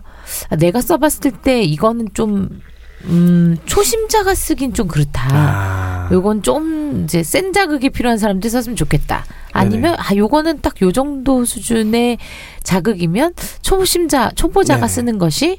아, 0.50 0.56
내가 0.56 0.82
써봤을 0.82 1.32
때 1.42 1.64
이거는 1.64 2.10
좀 2.14 2.62
음, 3.06 3.58
초심자가 3.66 4.36
쓰긴 4.36 4.74
좀 4.74 4.88
그렇다. 4.88 5.28
아. 5.32 6.10
요건 6.12 6.44
좀 6.44 7.04
이제 7.04 7.24
센 7.24 7.54
자극이 7.54 7.90
필요한 7.92 8.18
사람들이 8.18 8.50
썼으면 8.50 8.76
좋겠다. 8.76 9.26
아니면 9.52 9.96
아 9.98 10.16
요거는 10.16 10.62
딱 10.62 10.82
요 10.82 10.92
정도 10.92 11.44
수준의 11.46 12.18
자극이면 12.64 13.34
초심자 13.62 14.32
초보자가 14.36 14.82
네네. 14.82 14.88
쓰는 14.94 15.18
것이 15.18 15.58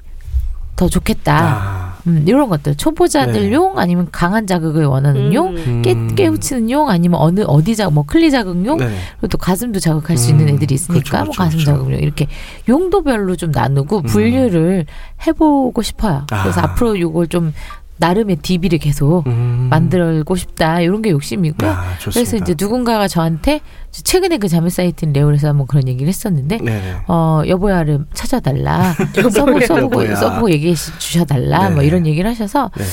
더 0.81 0.89
좋겠다. 0.89 1.39
아. 1.39 1.91
음, 2.07 2.25
이런 2.27 2.49
것들 2.49 2.75
초보자들용 2.75 3.79
아니면 3.79 4.09
강한 4.11 4.47
자극을 4.47 4.87
원하는 4.87 5.35
용, 5.35 5.55
음. 5.55 5.83
깨, 5.83 5.95
깨우치는 6.15 6.71
용 6.71 6.89
아니면 6.89 7.21
어느 7.21 7.45
어디 7.47 7.77
자뭐 7.77 8.05
클리 8.07 8.31
자극용 8.31 8.79
네네. 8.79 8.97
그리고 9.19 9.27
또 9.29 9.37
가슴도 9.37 9.79
자극할 9.81 10.17
수 10.17 10.31
있는 10.31 10.49
음, 10.49 10.55
애들이 10.55 10.75
있으니까 10.75 11.03
그렇죠, 11.03 11.25
뭐 11.27 11.35
그렇죠, 11.35 11.39
가슴 11.43 11.59
그렇죠. 11.59 11.73
자극용 11.73 12.01
이렇게 12.01 12.27
용도별로 12.67 13.37
좀 13.37 13.51
나누고 13.51 13.99
음. 13.99 14.03
분류를 14.05 14.87
해보고 15.27 15.83
싶어요. 15.83 16.25
그래서 16.31 16.63
아. 16.63 16.65
앞으로 16.65 16.99
요걸 16.99 17.27
좀 17.27 17.53
나름의 18.01 18.37
DB를 18.37 18.79
계속 18.79 19.27
음. 19.27 19.69
만들고 19.71 20.35
싶다 20.35 20.81
이런 20.81 21.03
게 21.03 21.11
욕심이고요. 21.11 21.71
아. 21.71 21.85
그래서 22.13 22.37
이제 22.39 22.55
누군가가 22.59 23.07
저한테 23.07 23.61
최근에 23.93 24.39
그 24.39 24.49
자매 24.49 24.71
사이트인 24.71 25.13
레올에서 25.13 25.49
한번 25.49 25.67
그런 25.67 25.87
얘기를 25.87 26.09
했었는데 26.09 26.59
네네. 26.59 26.97
어 27.07 27.43
여보야를 27.47 28.07
찾아달라 28.15 28.95
써보, 29.15 29.61
써보고 29.61 30.03
여보야. 30.03 30.17
써보고 30.17 30.51
얘기해 30.51 30.75
주셔달라 30.75 31.61
뭐 31.69 31.69
네네. 31.77 31.87
이런 31.87 32.07
얘기를 32.07 32.29
하셔서 32.29 32.71
네네. 32.75 32.89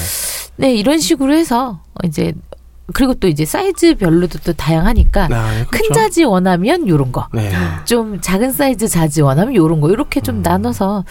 네 0.57 0.75
이런 0.75 0.99
식으로 0.99 1.33
해서 1.33 1.79
이제 2.03 2.33
그리고 2.93 3.13
또 3.15 3.27
이제 3.27 3.43
사이즈별로도 3.43 4.39
또 4.45 4.53
다양하니까 4.53 5.25
아, 5.25 5.51
네, 5.51 5.65
큰 5.69 5.81
그렇죠. 5.81 5.93
자지 5.93 6.23
원하면 6.23 6.87
요런 6.87 7.11
거. 7.11 7.27
네. 7.33 7.51
좀 7.83 8.19
작은 8.21 8.51
사이즈 8.53 8.87
자지 8.87 9.21
원하면 9.21 9.55
요런 9.55 9.81
거. 9.81 9.89
이렇게 9.89 10.21
좀 10.21 10.37
음. 10.37 10.41
나눠서 10.41 11.03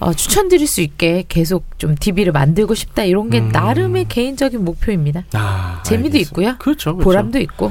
어, 0.00 0.12
추천드릴 0.14 0.66
수 0.66 0.80
있게 0.80 1.24
계속 1.28 1.78
좀 1.78 1.94
DB를 1.94 2.32
만들고 2.32 2.74
싶다. 2.74 3.04
이런 3.04 3.28
게 3.30 3.40
음. 3.40 3.50
나름의 3.50 4.06
개인적인 4.08 4.64
목표입니다. 4.64 5.24
아, 5.34 5.82
재미도 5.84 6.16
알겠습니다. 6.16 6.18
있고요. 6.30 6.56
그렇죠. 6.58 6.94
그렇죠. 6.96 7.04
보람도 7.04 7.38
있고. 7.40 7.70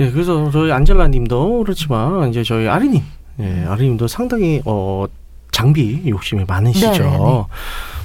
예, 0.00 0.10
그래서 0.10 0.50
저희 0.50 0.72
안젤라님도 0.72 1.64
그렇지만 1.64 2.28
이제 2.30 2.42
저희 2.42 2.68
아리님, 2.68 3.02
예, 3.40 3.64
아리님도 3.68 4.08
상당히 4.08 4.62
어 4.64 5.06
장비 5.52 6.02
욕심이 6.06 6.44
많으시죠. 6.46 6.90
네네네. 6.90 7.44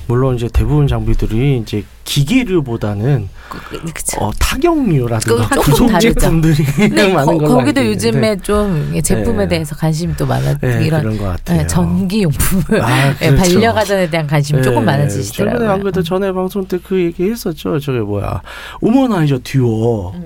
물론 0.09 0.35
이제 0.35 0.49
대부분 0.51 0.87
장비들이 0.87 1.59
이제 1.59 1.83
기계류보다는 2.03 3.29
그, 3.47 3.93
그쵸. 3.93 4.17
어, 4.19 4.31
타격류라든가 4.39 5.47
부속. 5.61 5.99
제품들이 5.99 6.55
많은 7.13 7.37
거, 7.37 7.47
거기도 7.47 7.85
요즘에. 7.85 8.37
좀 8.37 8.91
제품에 9.03 9.43
네. 9.43 9.47
대해서 9.49 9.75
관심이 9.75 10.15
또 10.17 10.25
많아. 10.25 10.55
예, 10.63 10.83
이런 10.83 11.15
것 11.15 11.25
같아요. 11.25 11.61
예, 11.61 11.67
전기 11.67 12.23
용품을 12.23 12.81
아, 12.81 13.09
예, 13.21 13.29
그렇죠. 13.29 13.53
반려가전에 13.53 14.09
대한 14.09 14.25
관심이 14.25 14.63
조금 14.63 14.81
예, 14.81 14.85
많아지시더라고요. 14.85 15.59
저번에 15.59 15.73
안 15.75 15.81
그래도 15.81 16.01
전에 16.01 16.31
방송 16.31 16.65
때 16.65 16.79
그 16.79 16.99
얘기 16.99 17.29
했었죠. 17.29 17.77
저게 17.79 17.99
뭐야 17.99 18.41
우머나이저 18.81 19.41
듀오 19.43 20.13
음. 20.15 20.23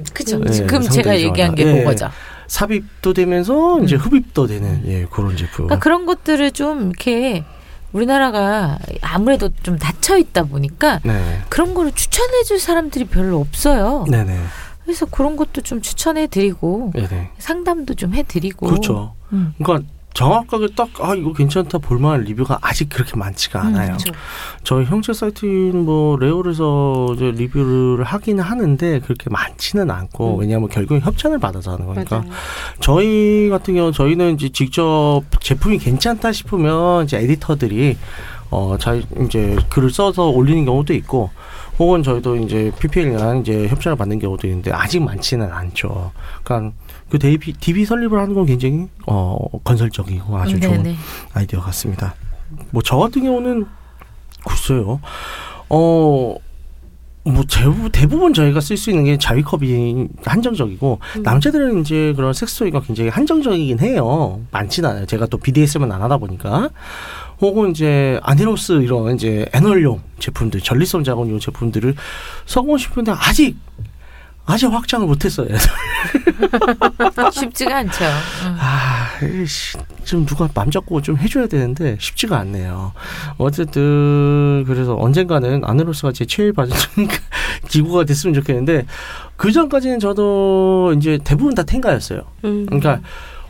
예, 0.47 0.51
지금 0.51 0.81
제가 0.81 1.19
얘기한 1.19 1.55
게. 1.55 1.65
그거죠. 1.65 2.09
삽입도 2.47 3.13
되면서 3.13 3.81
이제 3.83 3.95
음. 3.95 3.99
흡입도 3.99 4.47
되는 4.47 4.81
예 4.87 5.05
그런 5.11 5.35
제품. 5.35 5.65
그러니까 5.65 5.79
그런 5.79 6.05
것들을 6.05 6.51
좀 6.51 6.83
이렇게 6.89 7.43
우리나라가 7.93 8.77
아무래도 9.01 9.49
좀 9.63 9.77
닫혀 9.77 10.17
있다 10.17 10.43
보니까 10.43 10.99
네, 11.03 11.41
그런 11.49 11.73
거를 11.73 11.91
추천해 11.93 12.43
줄 12.43 12.59
사람들이 12.59 13.05
별로 13.05 13.39
없어요. 13.39 14.05
네, 14.09 14.23
네, 14.23 14.37
그래서 14.83 15.05
그런 15.05 15.35
것도 15.37 15.61
좀 15.61 15.81
추천해 15.81 16.27
드리고. 16.27 16.91
상담도 17.37 17.93
좀 17.95 18.13
해 18.13 18.23
드리고 18.23 18.65
그렇죠. 18.67 19.13
음. 19.31 19.53
그러니까 19.57 19.87
정확하게 20.13 20.67
딱 20.75 20.89
아 20.99 21.15
이거 21.15 21.33
괜찮다 21.33 21.79
볼만한 21.79 22.21
리뷰가 22.21 22.59
아직 22.61 22.87
그렇게 22.89 23.15
많지가 23.17 23.61
않아요. 23.61 23.87
그렇죠. 23.97 24.13
저희 24.63 24.85
형제 24.85 25.11
사이트인 25.11 25.85
뭐 25.85 26.17
레올에서 26.17 27.13
이제 27.15 27.31
리뷰를 27.31 28.03
하기는 28.03 28.43
하는데 28.43 28.99
그렇게 28.99 29.29
많지는 29.29 29.89
않고 29.89 30.35
음. 30.35 30.39
왜냐하면 30.39 30.69
결국엔 30.69 31.01
협찬을 31.01 31.39
받아서 31.39 31.71
하는 31.73 31.85
거니까 31.87 32.19
맞아요. 32.19 32.31
저희 32.79 33.49
같은 33.49 33.73
경우 33.75 33.91
저희는 33.91 34.35
이제 34.35 34.49
직접 34.49 35.23
제품이 35.41 35.79
괜찮다 35.79 36.31
싶으면 36.31 37.05
이제 37.05 37.17
에디터들이 37.17 37.97
어잘 38.51 39.03
이제 39.25 39.57
글을 39.69 39.89
써서 39.89 40.29
올리는 40.29 40.63
경우도 40.63 40.93
있고 40.93 41.31
혹은 41.79 42.03
저희도 42.03 42.35
이제 42.37 42.71
PPL이랑 42.79 43.39
이제 43.39 43.67
협찬을 43.67 43.95
받는 43.97 44.19
경우도 44.19 44.47
있는데 44.47 44.71
아직 44.71 45.01
많지는 45.01 45.51
않죠. 45.51 46.11
그러니까 46.43 46.71
그 47.09 47.19
DB, 47.19 47.53
DB 47.53 47.85
설립을 47.85 48.19
하는 48.19 48.33
건 48.33 48.45
굉장히 48.45 48.87
어 49.07 49.37
건설적이고 49.63 50.37
아주 50.37 50.59
좋은 50.59 50.83
네네. 50.83 50.95
아이디어 51.33 51.59
같습니다. 51.61 52.15
뭐 52.71 52.81
저 52.83 52.97
같은 52.97 53.23
경우는 53.23 53.65
글쎄요. 54.45 54.99
어. 55.69 56.35
뭐 57.25 57.41
대부분, 57.49 57.89
대부분 57.89 58.33
저희가 58.33 58.59
쓸 58.59 58.75
수 58.75 58.89
있는 58.89 59.05
게 59.05 59.17
자위컵이 59.17 60.09
한정적이고 60.25 60.99
음. 61.15 61.23
남자들은 61.23 61.79
이제 61.79 62.11
그런 62.17 62.33
섹스토이가 62.33 62.81
굉장히 62.81 63.09
한정적이긴 63.09 63.79
해요. 63.79 64.41
많진 64.51 64.83
않아요. 64.83 65.05
제가 65.05 65.27
또 65.27 65.37
BDS만 65.37 65.89
안 65.93 66.01
하다 66.01 66.17
보니까 66.17 66.69
혹은 67.39 67.71
이제 67.71 68.19
아니로스 68.23 68.81
이런 68.81 69.15
이제 69.15 69.45
애널용 69.53 70.01
제품들 70.19 70.59
전리성 70.59 71.05
자극용 71.05 71.39
제품들을 71.39 71.95
써보고 72.45 72.77
싶은데 72.77 73.13
아직 73.13 73.55
아직 74.45 74.67
확장을 74.67 75.07
못했어요. 75.07 75.47
쉽지가 77.31 77.77
않죠. 77.77 78.03
음. 78.03 78.57
아, 78.59 79.07
이씨, 79.41 79.77
좀 80.03 80.25
누가 80.25 80.49
맘 80.53 80.69
잡고 80.69 81.01
좀 81.01 81.17
해줘야 81.17 81.47
되는데 81.47 81.95
쉽지가 81.99 82.37
않네요. 82.39 82.91
어쨌든 83.37 84.65
그래서 84.67 84.97
언젠가는 84.99 85.63
아네로스가 85.63 86.11
제 86.11 86.25
최일 86.25 86.51
받은 86.51 86.75
기구가 87.69 88.03
됐으면 88.03 88.33
좋겠는데 88.33 88.85
그 89.37 89.51
전까지는 89.51 89.99
저도 89.99 90.93
이제 90.97 91.17
대부분 91.23 91.55
다 91.55 91.63
텐가였어요. 91.63 92.21
음. 92.43 92.65
그러니까 92.65 92.99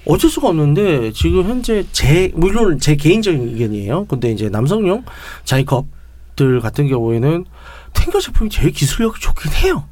어쩔 0.05 0.29
수가 0.29 0.49
없는데 0.49 1.11
지금 1.13 1.43
현재 1.43 1.85
제 1.91 2.31
물론 2.35 2.79
제 2.79 2.95
개인적인 2.95 3.41
의견이에요. 3.49 4.05
근데 4.05 4.31
이제 4.31 4.49
남성용 4.49 5.05
자이컵들 5.45 6.59
같은 6.61 6.87
경우에는 6.87 7.45
텐가 7.93 8.19
제품이 8.19 8.49
제일 8.51 8.71
기술력이 8.71 9.19
좋긴 9.19 9.51
해요. 9.53 9.85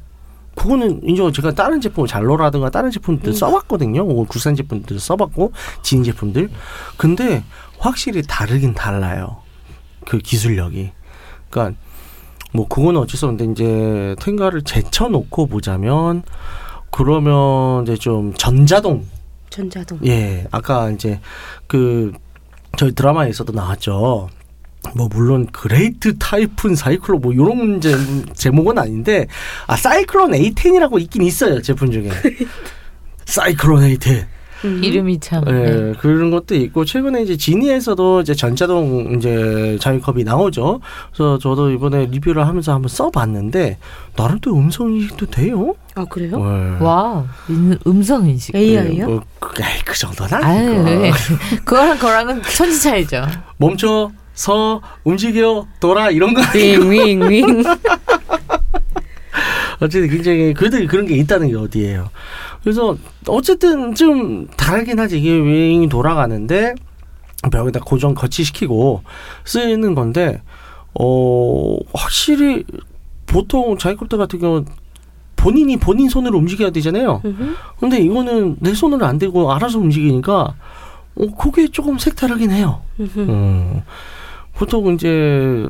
그거는 0.54 1.00
이제 1.08 1.22
제가 1.32 1.52
다른 1.52 1.80
제품 1.80 2.06
잘로라든가 2.06 2.70
다른 2.70 2.90
제품들 2.90 3.30
음. 3.30 3.32
써봤거든요. 3.32 4.04
뭐 4.04 4.26
국산 4.26 4.54
제품들 4.54 4.98
써봤고 4.98 5.52
진 5.82 6.04
제품들. 6.04 6.50
근데 6.96 7.42
확실히 7.78 8.22
다르긴 8.22 8.74
달라요. 8.74 9.38
그 10.06 10.18
기술력이. 10.18 10.92
그러니까 11.50 11.78
뭐 12.52 12.68
그거는 12.68 13.00
어쩔 13.00 13.16
수 13.16 13.26
없는데 13.26 13.52
이제 13.52 14.16
텐가를 14.20 14.62
제쳐놓고 14.62 15.46
보자면 15.46 16.22
그러면 16.90 17.82
이제 17.84 17.96
좀 17.96 18.34
전자동 18.34 19.06
전자동. 19.48 20.00
예 20.06 20.46
아까 20.50 20.90
이제 20.90 21.20
그 21.66 22.12
저희 22.76 22.94
드라마에서도 22.94 23.52
나왔죠. 23.52 24.28
뭐 24.94 25.08
물론 25.10 25.46
Great 25.52 26.18
Typhoon 26.18 26.74
Cyclone 26.74 27.20
뭐 27.20 27.32
이런 27.32 27.80
제, 27.80 27.94
제목은 28.34 28.78
아닌데 28.78 29.26
아 29.66 29.76
사이클론 29.76 30.32
A10이라고 30.32 31.00
있긴 31.00 31.22
있어요 31.22 31.62
제품 31.62 31.90
중에 31.90 32.10
사이클론 33.24 33.82
A10 33.82 34.26
음. 34.64 34.82
이름이 34.84 35.18
참. 35.20 35.42
예, 35.48 35.52
네. 35.52 35.92
그런 35.98 36.30
것도 36.30 36.54
있고 36.54 36.84
최근에 36.84 37.22
이제 37.22 37.36
지니에서도 37.36 38.20
이제 38.20 38.32
전자동 38.32 39.14
이제 39.16 39.76
자위컵이 39.80 40.22
나오죠. 40.24 40.80
그래서 41.12 41.38
저도 41.38 41.72
이번에 41.72 42.06
리뷰를 42.06 42.46
하면서 42.46 42.72
한번 42.72 42.88
써봤는데 42.88 43.78
나름 44.14 44.38
또 44.38 44.54
음성 44.56 44.92
인식도 44.92 45.26
돼요. 45.26 45.74
아 45.96 46.04
그래요? 46.04 46.36
예. 46.38 46.84
와 46.84 47.24
음- 47.50 47.76
음성 47.86 48.28
인식. 48.28 48.54
AI요? 48.54 49.06
뭐, 49.08 49.20
그, 49.40 49.60
에이, 49.62 49.80
그 49.84 49.98
정도는 49.98 50.44
아유, 50.44 50.68
아니고 50.68 50.82
네. 50.84 51.10
그거랑 51.64 51.96
그거랑은 51.96 52.42
천지 52.42 52.80
차이죠. 52.80 53.26
멈춰 53.56 54.12
서 54.34 54.80
움직여 55.04 55.66
돌아 55.80 56.10
이런 56.10 56.34
거 56.34 56.42
아니고 56.42 56.84
윙윙윙. 56.84 57.62
어쨌든 59.80 60.08
굉장히 60.08 60.54
그래도 60.54 60.86
그런 60.86 61.06
게 61.06 61.16
있다는 61.16 61.48
게 61.48 61.56
어디예요. 61.56 62.10
그래서 62.62 62.96
어쨌든 63.26 63.94
좀 63.94 64.46
다르긴 64.56 65.00
하지 65.00 65.18
이게 65.18 65.32
윙이 65.32 65.88
돌아가는데 65.88 66.74
벽에다 67.50 67.80
고정 67.80 68.14
거치시키고 68.14 69.02
쓰이는 69.44 69.94
건데 69.96 70.40
어 70.94 71.76
확실히 71.92 72.64
보통 73.26 73.76
자이콥터 73.76 74.16
같은 74.16 74.38
경우 74.38 74.64
본인이 75.34 75.76
본인 75.76 76.08
손으로 76.08 76.38
움직여야 76.38 76.70
되잖아요. 76.70 77.20
근데 77.80 77.98
이거는 77.98 78.56
내 78.60 78.74
손으로 78.74 79.04
안 79.04 79.18
되고 79.18 79.52
알아서 79.52 79.78
움직이니까 79.80 80.54
어 81.16 81.26
그게 81.36 81.66
조금 81.68 81.98
색다르긴 81.98 82.52
해요. 82.52 82.82
음. 83.00 83.82
보통 84.54 84.94
이제 84.94 85.66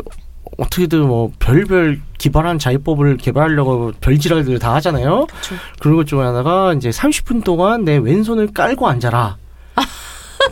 어떻게든 0.59 1.07
뭐 1.07 1.33
별별 1.39 2.01
기발한 2.19 2.59
자위법을 2.59 3.17
개발하려고 3.17 3.93
별지랄들 4.01 4.59
다 4.59 4.75
하잖아요. 4.75 5.27
그쵸. 5.27 5.55
그런 5.81 5.97
것 5.97 6.07
중에 6.07 6.21
하나가 6.21 6.73
이제 6.75 6.91
30분 6.91 7.43
동안 7.45 7.85
내 7.85 7.97
왼손을 7.97 8.53
깔고 8.53 8.87
앉아라. 8.87 9.37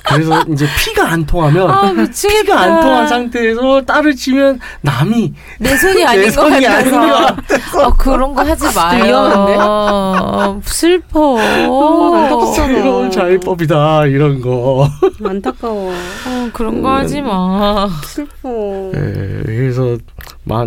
그래서 0.04 0.42
이제 0.52 0.66
피가 0.78 1.08
안 1.12 1.24
통하면 1.26 1.70
아. 1.70 1.92
피가 1.92 2.60
안 2.60 2.80
통한 2.80 3.08
상태에서 3.08 3.82
딸을 3.82 4.14
치면 4.16 4.58
남이 4.82 5.32
내 5.58 5.76
손이 5.76 6.04
아닌 6.04 6.24
것 6.26 6.30
손이 6.32 6.66
아닌 6.66 6.90
같아서. 6.92 7.36
것 7.72 7.84
어, 7.86 7.94
그런 7.96 8.34
거 8.34 8.42
하지 8.42 8.64
마요. 8.74 9.04
위험한데? 9.04 9.56
어, 9.60 10.60
슬퍼. 10.64 11.38
안타깝잖아. 11.38 12.66
새로운 12.74 13.10
자위법이다 13.10 14.06
이런 14.06 14.40
거. 14.40 14.88
안타까워. 15.24 15.90
어, 15.92 16.50
그런 16.52 16.82
거 16.82 16.90
하지 16.90 17.20
마. 17.22 17.88
슬퍼. 18.04 18.48
예, 18.94 19.42
그래서 19.44 19.82
마- 19.82 20.19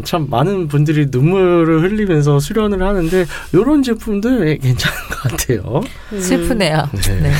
참 0.03 0.27
많은 0.29 0.67
분들이 0.67 1.07
눈물을 1.09 1.81
흘리면서 1.83 2.39
수련을 2.39 2.81
하는데 2.83 3.25
이런 3.53 3.83
제품들 3.83 4.57
괜찮은 4.59 4.97
것 5.09 5.17
같아요. 5.21 5.81
음. 6.11 6.19
슬프네요. 6.19 6.89
네. 6.93 7.21
네. 7.21 7.31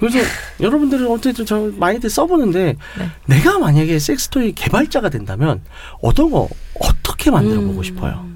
그래서 0.00 0.18
여러분들은 0.60 1.06
어쨌든 1.08 1.46
저 1.46 1.70
많이들 1.76 2.10
써보는데 2.10 2.76
네. 2.98 3.10
내가 3.26 3.58
만약에 3.58 3.98
섹스토이 3.98 4.52
개발자가 4.52 5.10
된다면 5.10 5.60
어떤 6.00 6.30
거 6.30 6.48
어떻게 6.80 7.30
만들어 7.30 7.60
보고 7.60 7.78
음. 7.78 7.82
싶어요? 7.82 8.26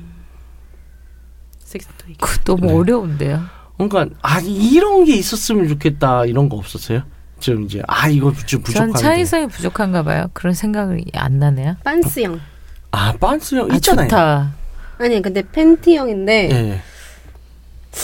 섹스토이. 1.59 2.15
그 2.21 2.39
너무 2.45 2.67
네. 2.67 2.73
어려운데요. 2.73 3.45
그러니까 3.79 4.07
아 4.23 4.41
이런 4.41 5.05
게 5.05 5.15
있었으면 5.17 5.69
좋겠다 5.69 6.25
이런 6.25 6.49
거 6.49 6.57
없었어요? 6.57 7.03
좀 7.41 7.65
이제 7.65 7.83
아 7.87 8.09
이거 8.09 8.33
좀전 8.33 8.63
부족한데 8.63 8.99
차이성이 8.99 9.47
부족한가 9.49 10.03
봐요. 10.03 10.31
그런 10.33 10.55
생각이 10.55 11.05
안 11.15 11.39
나네요. 11.39 11.77
빤스형. 11.85 12.41
아 12.97 13.13
빤스형 13.13 13.71
아, 13.71 13.75
있잖아요. 13.77 14.05
네. 14.05 14.09
좋다. 14.09 14.55
아니 14.99 15.21
근데 15.21 15.43
팬티형인데 15.53 16.49
예. 16.51 16.81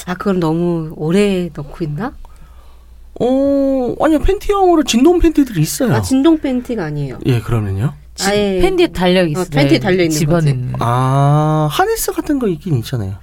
아 0.06 0.14
그럼 0.14 0.38
너무 0.38 0.92
오래 0.96 1.48
넣고 1.54 1.82
있나? 1.82 2.12
어 3.18 3.94
아니요 4.00 4.18
팬티형으로 4.18 4.82
진동 4.84 5.18
팬티들이 5.18 5.60
있어요. 5.62 5.94
아 5.94 6.02
진동 6.02 6.38
팬티가 6.38 6.84
아니에요. 6.84 7.18
예 7.24 7.40
그러면요. 7.40 7.94
아예 8.20 8.60
팬티에 8.60 8.88
달려 8.88 9.24
있어요. 9.24 9.44
어, 9.44 9.46
팬티에 9.50 9.78
달려 9.78 10.02
있는 10.02 10.10
집어넣는. 10.10 10.74
아 10.80 11.68
하네스 11.70 12.12
같은 12.12 12.38
거 12.38 12.46
있긴 12.48 12.76
있잖아요. 12.78 13.14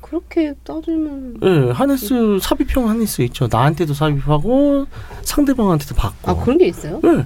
그렇게 0.00 0.54
따지면 0.64 1.38
예 1.42 1.72
하네스 1.72 2.38
삽입형 2.40 2.88
하네스 2.88 3.22
있죠. 3.22 3.48
나한테도 3.50 3.94
삽입하고 3.94 4.86
상대방한테도 5.22 5.96
받고. 5.96 6.30
아 6.30 6.36
그런 6.44 6.58
게 6.58 6.66
있어요? 6.66 7.00
예. 7.04 7.24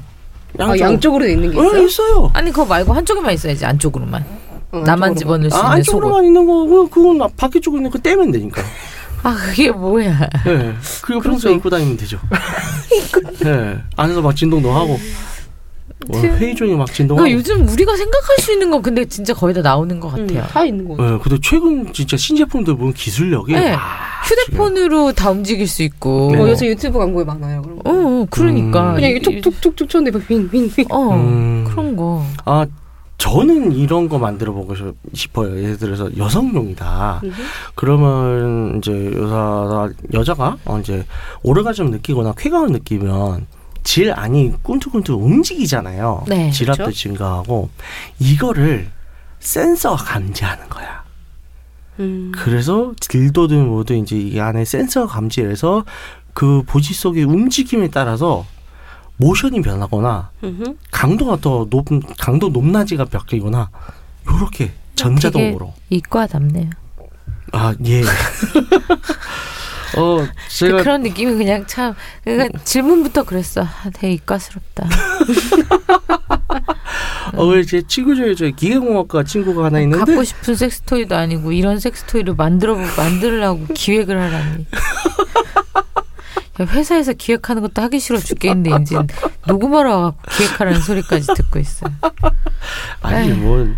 아 0.58 0.78
양쪽으로 0.78 1.24
돼 1.24 1.32
있는 1.32 1.50
게 1.50 1.58
예, 1.58 1.62
있어요? 1.66 1.82
있어요. 1.82 2.30
아니 2.32 2.50
그거 2.50 2.64
말고 2.64 2.92
한쪽에만 2.92 3.32
있어야지 3.34 3.64
안쪽으로만. 3.64 4.24
어, 4.72 4.78
나만 4.78 5.10
안쪽으로. 5.10 5.14
집어넣을 5.38 5.50
수 5.50 5.56
아, 5.56 5.60
있는 5.60 5.82
속옷. 5.84 6.04
안쪽으로만 6.04 6.24
있는 6.24 6.46
거, 6.46 6.64
그- 6.66 6.88
그건 6.90 7.18
나- 7.18 7.28
밖에 7.36 7.60
쪽에 7.60 7.76
있는 7.78 7.90
거 7.90 7.98
떼면 7.98 8.30
되니까. 8.32 8.62
아 9.24 9.34
그게 9.34 9.70
뭐야? 9.70 10.20
예. 10.46 10.74
그리고 11.02 11.20
평소에 11.22 11.54
입고 11.54 11.70
다니면 11.70 11.96
되죠. 11.96 12.18
예. 13.46 13.78
안에서 13.96 14.20
막 14.22 14.36
진동도 14.36 14.70
하고. 14.72 14.98
뭐 16.08 16.20
회의 16.20 16.54
중에 16.54 16.74
막 16.76 16.86
진동하고. 16.92 17.24
그러니까 17.24 17.38
요즘 17.38 17.68
우리가 17.68 17.96
생각할 17.96 18.36
수 18.38 18.52
있는 18.52 18.70
건 18.70 18.82
근데 18.82 19.04
진짜 19.04 19.32
거의 19.34 19.54
다 19.54 19.62
나오는 19.62 19.98
것 20.00 20.16
음, 20.18 20.26
같아요. 20.26 20.46
다 20.48 20.64
있는 20.64 20.86
거. 20.88 20.94
예, 20.94 21.18
근데 21.18 21.38
최근 21.42 21.92
진짜 21.92 22.16
신제품들 22.16 22.76
보면 22.76 22.92
기술력이. 22.94 23.52
네. 23.52 23.72
와, 23.74 23.80
휴대폰으로 24.28 25.12
다 25.12 25.30
움직일 25.30 25.66
수 25.68 25.82
있고. 25.82 26.30
네. 26.32 26.38
어, 26.40 26.48
요새 26.48 26.66
유튜브 26.68 26.98
광고에 26.98 27.24
많아요. 27.24 27.62
그런 27.62 27.78
거. 27.78 27.90
어, 27.90 27.94
어, 28.22 28.26
그러니까. 28.30 28.90
음. 28.90 28.94
그냥 28.96 29.10
이게 29.10 29.20
툭툭툭툭 29.20 29.88
쳤는데 29.88 30.18
막 30.18 30.26
윙윙윙. 30.30 30.86
어, 30.90 31.14
음. 31.14 31.64
그런 31.68 31.94
거. 31.96 32.24
아, 32.44 32.66
저는 33.16 33.72
이런 33.72 34.08
거 34.08 34.18
만들어 34.18 34.52
보고 34.52 34.74
싶- 34.74 34.92
싶어요. 35.14 35.56
예를 35.56 35.78
들어서 35.78 36.14
여성용이다. 36.16 37.22
그러면 37.74 38.78
이제 38.78 39.12
여자 39.16 39.88
여자가 40.12 40.56
어 40.64 40.78
이제 40.78 41.06
오르가즘 41.42 41.90
느끼거나 41.90 42.34
쾌감을 42.36 42.70
느끼면 42.72 43.46
질 43.84 44.12
안이 44.12 44.54
꿈틀꿈틀 44.62 45.14
움직이잖아요. 45.14 46.24
네, 46.26 46.50
질압도 46.50 46.84
그렇죠. 46.84 46.98
증가하고 46.98 47.70
이거를 48.18 48.90
센서가 49.38 49.96
감지하는 49.96 50.68
거야. 50.68 51.04
음. 52.00 52.32
그래서 52.34 52.92
딜도든 53.00 53.68
뭐든 53.68 53.98
이제 54.02 54.16
이 54.16 54.40
안에 54.40 54.64
센서가 54.64 55.12
감지해서 55.12 55.84
그 56.32 56.62
보지 56.66 56.94
속의 56.94 57.24
움직임에 57.24 57.88
따라서 57.90 58.46
모션이 59.18 59.60
변하거나 59.62 60.30
음흠. 60.42 60.76
강도가 60.90 61.36
더 61.36 61.66
높, 61.70 61.84
강도 62.18 62.48
높낮이가 62.48 63.04
바뀌거나 63.04 63.70
요렇게 64.26 64.72
전자동으로. 64.96 65.72
이과답네요. 65.90 66.70
아, 67.52 67.74
예. 67.84 68.02
어, 69.96 70.26
제가 70.48 70.78
그런 70.78 71.02
느낌이 71.02 71.36
그냥 71.36 71.64
참 71.66 71.94
그러니까 72.24 72.58
질문부터 72.64 73.24
그랬어. 73.24 73.62
아, 73.62 73.90
되게 73.92 74.14
이과스럽다. 74.14 74.88
어, 77.34 77.46
왜제 77.46 77.82
친구 77.86 78.14
중에 78.14 78.34
저 78.34 78.46
기계공학과 78.46 79.24
친구가 79.24 79.64
하나 79.64 79.80
있는데 79.80 80.04
갖고 80.04 80.24
싶은 80.24 80.54
섹스토이도 80.54 81.16
아니고 81.16 81.52
이런 81.52 81.80
섹스토이를 81.80 82.34
만들어 82.34 82.76
만들려고 82.76 83.66
기획을 83.74 84.20
하라니. 84.20 84.66
야, 86.60 86.66
회사에서 86.66 87.12
기획하는 87.12 87.62
것도 87.62 87.82
하기 87.82 87.98
싫어 87.98 88.18
죽겠는데 88.18 88.82
이제 88.82 88.96
녹음하러 89.46 89.96
와갖고 89.96 90.30
기획하라는 90.36 90.80
소리까지 90.80 91.26
듣고 91.34 91.58
있어요. 91.58 91.90
아니 93.02 93.28
에휴. 93.30 93.36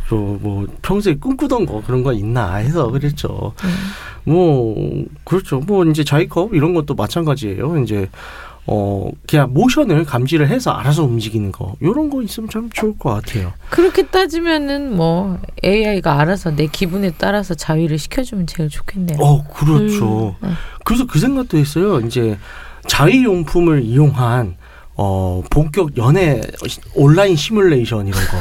뭐저뭐 0.09 0.67
평소에 0.83 1.15
꿈꾸던 1.17 1.67
거 1.67 1.83
그런 1.85 2.03
거 2.03 2.13
있나 2.13 2.57
해서 2.57 2.91
그랬죠. 2.91 3.55
뭐 4.25 4.77
그렇죠. 5.25 5.61
뭐 5.61 5.85
이제 5.85 6.05
자이컵 6.05 6.55
이런 6.55 6.75
것도 6.75 6.95
마찬가지예요. 6.95 7.79
이제 7.79 8.09
어 8.69 9.11
그냥 9.29 9.53
모션을 9.53 10.05
감지를 10.05 10.49
해서 10.49 10.73
알아서 10.73 11.05
움직이는 11.05 11.53
거 11.53 11.77
이런 11.81 12.11
거 12.11 12.23
있으면 12.23 12.51
참 12.51 12.69
좋을 12.73 12.99
것 12.99 13.11
같아요. 13.11 13.53
그렇게 13.71 14.03
따지면은 14.03 14.97
뭐 14.97 15.39
AI가 15.65 16.19
알아서 16.19 16.51
내 16.51 16.67
기분에 16.67 17.13
따라서 17.17 17.55
자위를 17.55 17.97
시켜주면 17.99 18.49
제일 18.49 18.69
좋겠네요. 18.69 19.19
어 19.21 19.45
그렇죠. 19.49 20.35
음. 20.43 20.55
그래서 20.85 21.07
그 21.07 21.21
생각도 21.21 21.59
했어요. 21.59 22.01
이제 22.01 22.39
자위용품을 22.89 23.83
이용한 23.85 24.57
어 24.97 25.43
본격 25.49 25.97
연애 25.97 26.41
온라인 26.95 27.37
시뮬레이션 27.37 28.09
이런 28.09 28.21
거. 28.21 28.37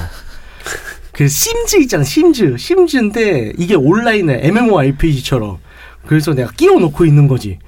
그 1.11 1.27
심즈 1.27 1.77
있잖아 1.81 2.03
심즈 2.03 2.57
심즈인데 2.57 3.53
이게 3.57 3.75
온라인에 3.75 4.39
MMORPG처럼 4.43 5.59
그래서 6.05 6.33
내가 6.33 6.51
끼워 6.51 6.79
놓고 6.79 7.05
있는 7.05 7.27
거지. 7.27 7.59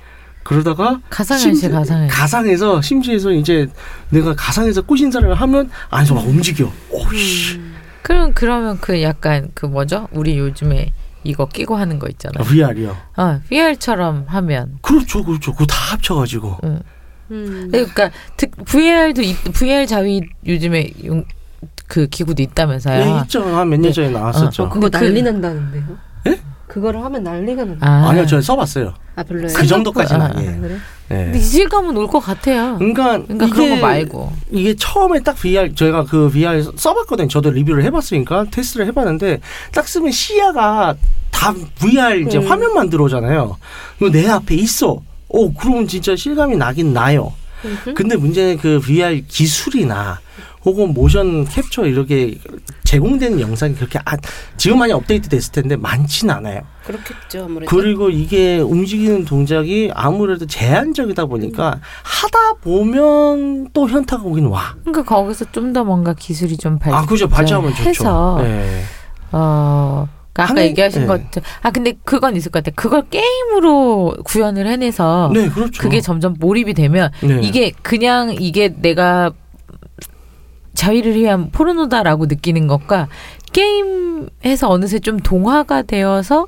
그러다가 0.47 0.99
가상현실 1.09 1.71
가상현실. 1.71 2.15
가상에서 2.17 2.81
심지어서 2.81 3.31
이제 3.31 3.67
내가 4.09 4.33
가상에서 4.35 4.81
꼬신사를 4.81 5.33
하면 5.33 5.69
안에서 5.89 6.13
막 6.13 6.25
움직여. 6.25 6.71
오씨. 6.89 7.59
그럼 8.01 8.31
그러면 8.33 8.77
그 8.79 9.01
약간 9.01 9.49
그 9.53 9.65
뭐죠? 9.65 10.07
우리 10.11 10.37
요즘에 10.37 10.93
이거 11.25 11.45
끼고 11.47 11.75
하는 11.75 11.99
거 11.99 12.07
있잖아요. 12.07 12.43
VR이요. 12.45 12.95
어, 13.17 13.41
VR처럼 13.49 14.25
하면. 14.27 14.77
그렇죠, 14.81 15.23
그렇죠. 15.25 15.51
그거 15.51 15.65
다 15.65 15.75
합쳐가지고. 15.93 16.59
응. 16.63 16.79
음. 17.31 17.67
그러니까 17.69 18.09
특- 18.37 18.51
VR도 18.63 19.21
있, 19.21 19.35
VR 19.53 19.85
자위 19.85 20.21
요즘에 20.45 20.91
용, 21.03 21.25
그 21.87 22.07
기구도 22.07 22.41
있다면서요. 22.41 23.03
네, 23.03 23.21
있죠. 23.23 23.43
한몇년 23.43 23.91
전에 23.91 24.09
나왔었죠. 24.09 24.63
어, 24.63 24.69
그거 24.69 24.81
근데 24.89 24.99
그- 24.99 25.03
난리 25.05 25.21
난다는데요? 25.21 26.06
예? 26.27 26.39
그거를 26.67 27.03
하면 27.03 27.23
난리가 27.23 27.63
난다. 27.63 27.87
아, 27.87 28.09
아니요, 28.09 28.25
저 28.25 28.41
써봤어요. 28.41 28.93
아 29.15 29.23
별로예요. 29.23 29.53
그 29.57 29.65
정도까지는 29.65 30.21
아, 30.21 30.25
아니에요. 30.25 30.61
그래? 30.61 30.75
네. 31.09 31.23
근데 31.25 31.39
이질감은 31.39 31.95
올 31.95 32.07
것 32.07 32.19
같아요. 32.19 32.77
그러니까, 32.77 33.17
그러니까 33.23 33.45
이게 33.45 33.53
그런 33.55 33.69
거 33.69 33.75
말고. 33.87 34.33
이게 34.51 34.75
처음에 34.75 35.21
딱 35.21 35.35
VR 35.37 35.73
저희가 35.73 36.03
그 36.03 36.29
VR 36.29 36.73
써봤거든요. 36.75 37.27
저도 37.29 37.49
리뷰를 37.51 37.83
해봤으니까 37.85 38.45
테스트를 38.51 38.85
해봤는데 38.87 39.39
딱 39.71 39.87
쓰면 39.87 40.11
시야가 40.11 40.95
다 41.31 41.53
VR 41.79 42.21
이제 42.27 42.37
음. 42.37 42.47
화면만 42.47 42.89
들어오잖아요. 42.89 43.57
내 44.11 44.27
앞에 44.27 44.55
있어. 44.55 45.01
오 45.29 45.53
그러면 45.53 45.87
진짜 45.87 46.15
실감이 46.15 46.57
나긴 46.57 46.93
나요. 46.93 47.33
근데 47.95 48.15
문제는 48.15 48.57
그 48.57 48.79
VR 48.81 49.21
기술이나 49.27 50.19
혹은 50.67 50.93
모션 50.93 51.45
캡처 51.45 51.85
이렇게 51.85 52.37
제공되는 52.83 53.39
영상이 53.39 53.73
그렇게 53.75 53.99
아, 54.03 54.17
지금 54.57 54.79
많이 54.79 54.91
업데이트 54.91 55.29
됐을 55.29 55.53
텐데 55.53 55.77
많진 55.77 56.29
않아요. 56.29 56.59
그렇겠죠 56.85 57.45
아무래도. 57.45 57.73
그리고 57.73 58.09
이게 58.09 58.57
움직이는 58.59 59.23
동작이 59.23 59.91
아무래도 59.93 60.45
제한적이다 60.45 61.25
보니까 61.27 61.79
하다 62.03 62.53
보면 62.61 63.69
또 63.71 63.87
현타가 63.87 64.23
오긴 64.23 64.47
와. 64.47 64.75
그러니까 64.83 65.03
거기서 65.03 65.45
좀 65.53 65.71
더 65.71 65.85
뭔가 65.85 66.13
기술이 66.13 66.57
좀 66.57 66.77
발. 66.79 66.93
아, 66.93 67.05
그죠. 67.05 67.29
발전하면 67.29 67.73
좋죠. 67.73 67.89
해서 67.89 68.39
네. 68.41 68.81
어. 69.31 70.05
그러니까 70.33 70.43
아까 70.53 70.61
하는- 70.61 70.65
얘기하신 70.67 71.01
네. 71.01 71.07
것, 71.07 71.21
아 71.63 71.71
근데 71.71 71.93
그건 72.03 72.35
있을 72.35 72.51
것 72.51 72.61
같아. 72.63 72.73
그걸 72.75 73.03
게임으로 73.09 74.17
구현을 74.25 74.67
해내서 74.67 75.31
네, 75.33 75.47
그렇죠. 75.49 75.81
그게 75.81 75.99
점점 76.01 76.35
몰입이 76.39 76.73
되면 76.73 77.09
네. 77.21 77.39
이게 77.41 77.71
그냥 77.81 78.35
이게 78.37 78.73
내가 78.81 79.31
자위를 80.77 81.15
위한 81.15 81.49
포르노다라고 81.51 82.27
느끼는 82.27 82.67
것과 82.67 83.07
게임에서 83.51 84.69
어느새 84.69 84.99
좀 84.99 85.17
동화가 85.19 85.81
되어서 85.81 86.47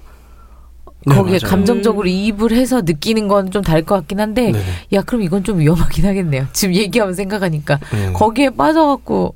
네, 1.07 1.15
거기에 1.15 1.39
맞아요. 1.41 1.49
감정적으로 1.49 2.07
이입을 2.07 2.51
해서 2.51 2.81
느끼는 2.81 3.27
건 3.27 3.49
좀 3.49 3.63
다를 3.63 3.83
것 3.83 3.95
같긴 3.95 4.19
한데 4.19 4.51
네네. 4.51 4.63
야 4.93 5.01
그럼 5.01 5.23
이건 5.23 5.43
좀 5.43 5.59
위험하긴 5.59 6.05
하겠네요. 6.05 6.45
지금 6.53 6.75
얘기하면 6.75 7.15
생각하니까 7.15 7.79
네. 7.91 8.13
거기에 8.13 8.51
빠져갖고 8.51 9.33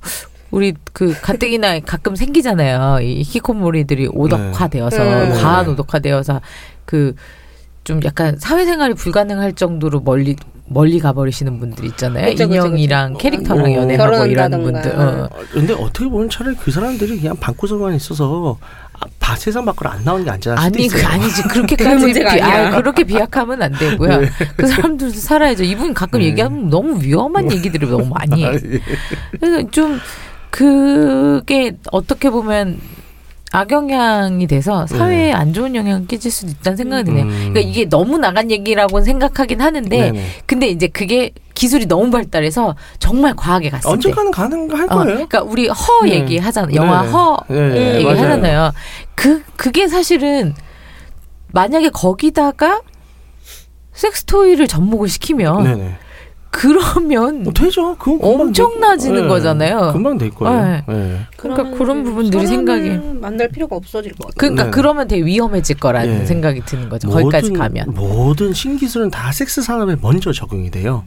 우리 0.51 0.75
그 0.93 1.19
가뜩이나 1.19 1.79
가끔 1.79 2.15
생기잖아요. 2.15 2.99
이 3.01 3.23
히코모리들이 3.25 4.09
오덕화되어서 4.13 5.03
네. 5.03 5.29
과한 5.29 5.65
네. 5.65 5.71
오덕화되어서 5.71 6.39
그 6.85 7.15
좀 7.85 7.99
약간 8.05 8.37
사회생활이 8.39 8.93
불가능할 8.93 9.55
정도로 9.55 9.99
멀리 9.99 10.37
멀리 10.65 10.99
가버리시는 10.99 11.59
분들 11.59 11.85
있잖아요. 11.85 12.29
그쵸, 12.31 12.43
인형이랑 12.45 13.13
그쵸. 13.13 13.17
캐릭터랑 13.21 13.65
어, 13.65 13.73
연애하고 13.75 14.25
이러는 14.25 14.63
결혼한다던가. 14.63 14.81
분들. 14.81 14.95
어. 14.99 15.23
어, 15.25 15.43
근데 15.51 15.73
어떻게 15.73 16.07
보면 16.09 16.29
차라리 16.29 16.55
그 16.55 16.71
사람들이 16.71 17.19
그냥 17.19 17.35
방구석만 17.37 17.93
있어서 17.95 18.57
아, 18.93 19.05
바- 19.19 19.35
세상 19.35 19.65
밖으로 19.65 19.89
안 19.89 20.03
나오는 20.03 20.23
게 20.23 20.31
수도 20.39 20.53
아니. 20.53 20.87
그 20.87 21.03
아니지 21.05 21.43
그렇게까지 21.49 21.95
문제가 21.95 22.33
비, 22.33 22.41
아니야. 22.41 22.67
아, 22.67 22.77
그렇게 22.77 23.03
비약하면 23.03 23.61
안 23.61 23.71
되고요. 23.73 24.21
네. 24.21 24.29
그 24.55 24.65
사람들도 24.67 25.13
살아야죠. 25.15 25.63
이분 25.63 25.93
가끔 25.93 26.19
네. 26.19 26.27
얘기하면 26.27 26.69
너무 26.69 27.01
위험한 27.03 27.51
얘기들을 27.51 27.89
너무 27.89 28.05
많이 28.07 28.31
아, 28.45 28.49
해요. 28.51 28.59
예. 28.63 28.79
그래서 29.39 29.69
좀 29.71 29.99
그게 30.49 31.75
어떻게 31.91 32.29
보면 32.29 32.79
악영향이 33.53 34.47
돼서 34.47 34.87
사회에 34.87 35.31
안 35.31 35.53
좋은 35.53 35.75
영향을 35.75 36.07
끼칠 36.07 36.31
수도 36.31 36.49
있다는 36.51 36.75
생각이 36.75 37.03
드네요. 37.03 37.25
음. 37.25 37.29
그러니까 37.29 37.59
이게 37.59 37.85
너무 37.85 38.17
나간 38.17 38.49
얘기라고는 38.49 39.05
생각하긴 39.05 39.61
하는데 39.61 39.95
네네. 39.95 40.25
근데 40.47 40.67
이제 40.67 40.87
그게 40.87 41.31
기술이 41.53 41.85
너무 41.85 42.09
발달해서 42.09 42.75
정말 42.97 43.35
과하게 43.35 43.69
갔을 43.69 43.87
때 43.87 43.91
언젠가는 43.91 44.31
가능할 44.31 44.85
어, 44.85 44.87
거예요. 44.95 45.05
그러니까 45.05 45.43
우리 45.43 45.67
허 45.67 46.03
네. 46.03 46.15
얘기 46.15 46.39
하잖아. 46.39 46.67
영화 46.73 47.01
네네. 47.03 47.11
허 47.13 47.37
네, 47.47 47.95
얘기. 47.97 48.05
하잖아요. 48.07 48.71
그 49.13 49.43
그게 49.55 49.87
사실은 49.87 50.55
만약에 51.51 51.89
거기다가 51.89 52.81
섹스토이를 53.93 54.67
접목을 54.67 55.07
시키면. 55.09 55.95
그러면 56.55 57.43
어, 57.47 57.51
되죠. 57.51 57.95
그건 57.97 58.19
엄청나지는 58.41 59.21
될- 59.21 59.27
거잖아요. 59.27 59.89
금방 59.91 60.19
될 60.19 60.29
거예요. 60.29 60.63
네. 60.63 60.83
네. 60.87 61.19
그러니까 61.35 61.75
그런 61.75 62.03
부분들이 62.03 62.45
생각이 62.45 62.91
만날 63.19 63.49
필요가 63.49 63.75
없어질 63.75 64.11
것 64.13 64.27
같아요. 64.27 64.33
그러니까 64.37 64.65
네. 64.65 64.69
그러면 64.71 65.07
되게 65.07 65.25
위험해질 65.25 65.77
거라는 65.77 66.21
예. 66.21 66.25
생각이 66.27 66.61
드는 66.65 66.89
거죠. 66.89 67.09
거기까지 67.09 67.49
모든- 67.49 67.59
가면. 67.59 67.85
모든 67.95 68.53
신기술은 68.53 69.09
다 69.09 69.31
섹스 69.31 69.63
산업에 69.63 69.95
먼저 69.99 70.31
적용이 70.31 70.69
돼요. 70.69 71.03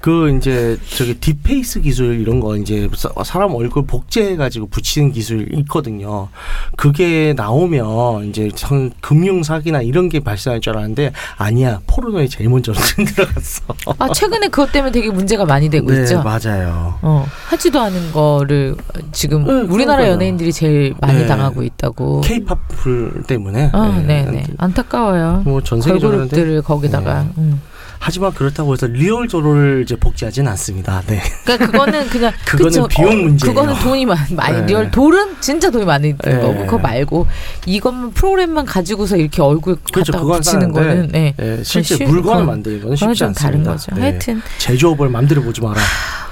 그 0.00 0.36
이제 0.36 0.78
저기 0.96 1.14
딥페이스 1.14 1.80
기술 1.80 2.20
이런 2.20 2.38
거 2.38 2.56
이제 2.56 2.88
사- 2.94 3.10
사람 3.24 3.54
얼굴 3.54 3.86
복제해 3.86 4.36
가지고 4.36 4.68
붙이는 4.68 5.10
기술 5.12 5.52
있거든요. 5.60 6.28
그게 6.76 7.32
나오면 7.36 8.26
이제 8.28 8.50
성 8.54 8.90
금융 9.00 9.42
사기나 9.42 9.82
이런 9.82 10.08
게 10.08 10.20
발생할 10.20 10.60
줄 10.60 10.74
알았는데 10.74 11.12
아니야 11.38 11.80
포르노에 11.88 12.28
제일 12.28 12.50
먼저 12.50 12.72
들어갔어. 13.16 13.64
아 13.98 14.12
최근에 14.12 14.48
그것 14.48 14.70
때문에 14.70 14.92
되게 14.92 15.10
문제가 15.10 15.44
많이 15.44 15.68
되고 15.68 15.90
네 15.90 16.02
있죠. 16.02 16.22
맞아요. 16.22 16.98
어, 17.02 17.26
하지도 17.46 17.80
않은 17.80 18.12
거를 18.12 18.76
지금 19.12 19.44
네, 19.44 19.52
우리나라 19.52 19.96
그러니까요. 20.02 20.12
연예인들이 20.12 20.52
제일 20.52 20.94
많이 21.00 21.20
네. 21.20 21.26
당하고 21.26 21.62
있다고. 21.64 22.20
케이팝 22.20 22.58
붐 22.68 23.24
때문에. 23.26 23.70
아, 23.72 24.02
네, 24.06 24.24
네. 24.30 24.44
안타까워요. 24.58 25.42
뭐 25.44 25.60
전 25.62 25.80
세계적으로 25.80 26.18
하는데 26.18 26.30
걸그룹들을 26.36 26.62
거기다가. 26.62 27.22
네. 27.24 27.28
음. 27.38 27.60
하지만 27.98 28.32
그렇다고 28.32 28.72
해서 28.72 28.86
real 28.86 29.26
doll을 29.28 29.82
이제 29.82 29.96
복제하진 29.96 30.46
않습니다. 30.48 31.02
네. 31.06 31.20
그러니까 31.44 31.66
그거는 31.70 32.08
그냥 32.08 32.32
그거는 32.46 32.70
그쵸? 32.70 32.88
비용 32.88 33.22
문제예요. 33.24 33.54
그거는 33.54 33.74
돈이 33.82 34.06
많, 34.06 34.18
많이 34.32 34.60
네. 34.60 34.66
real 34.66 34.90
doll은 34.90 35.36
진짜 35.40 35.70
돈이 35.70 35.84
많이 35.84 36.16
드는 36.16 36.38
네. 36.38 36.42
거고 36.46 36.64
그거 36.66 36.78
말고 36.78 37.26
이것만 37.66 38.10
프로그램만 38.12 38.64
가지고서 38.66 39.16
이렇게 39.16 39.42
얼굴 39.42 39.76
그렇죠. 39.92 40.12
그건 40.12 40.38
붙이는 40.40 40.60
사는데, 40.72 40.80
거는 40.80 41.08
네. 41.08 41.34
예, 41.40 41.60
실제 41.64 41.96
쉬- 41.96 42.04
물건을 42.04 42.22
그건- 42.40 42.46
만드는 42.46 42.76
건 42.76 42.82
그건 42.82 42.96
쉽지 42.96 43.18
좀 43.18 43.32
다른 43.32 43.58
않습니다. 43.66 43.72
거죠. 43.72 43.94
네. 43.96 44.00
하여튼 44.02 44.42
제조업을 44.58 45.08
마음대로 45.08 45.42
보지 45.42 45.60
마라. 45.60 45.80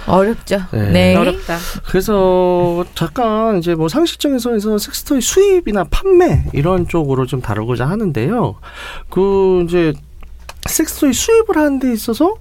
어렵죠. 0.07 0.61
네. 0.73 0.91
네. 0.91 1.17
어렵다. 1.17 1.57
그래서 1.87 2.85
잠깐 2.95 3.59
이제 3.59 3.75
뭐 3.75 3.89
상식적인 3.89 4.39
선에서 4.39 4.77
섹스토이 4.77 5.23
수입이나 5.23 5.85
판매 5.91 6.45
이런 6.53 6.87
쪽으로 6.87 7.25
좀 7.25 7.41
다루고자 7.41 7.87
하는데요. 7.87 8.57
그 9.09 9.65
이제 9.67 9.95
섹스토이 10.69 11.13
수입을 11.13 11.57
하는 11.57 11.79
데 11.79 11.93
있어서 11.93 12.35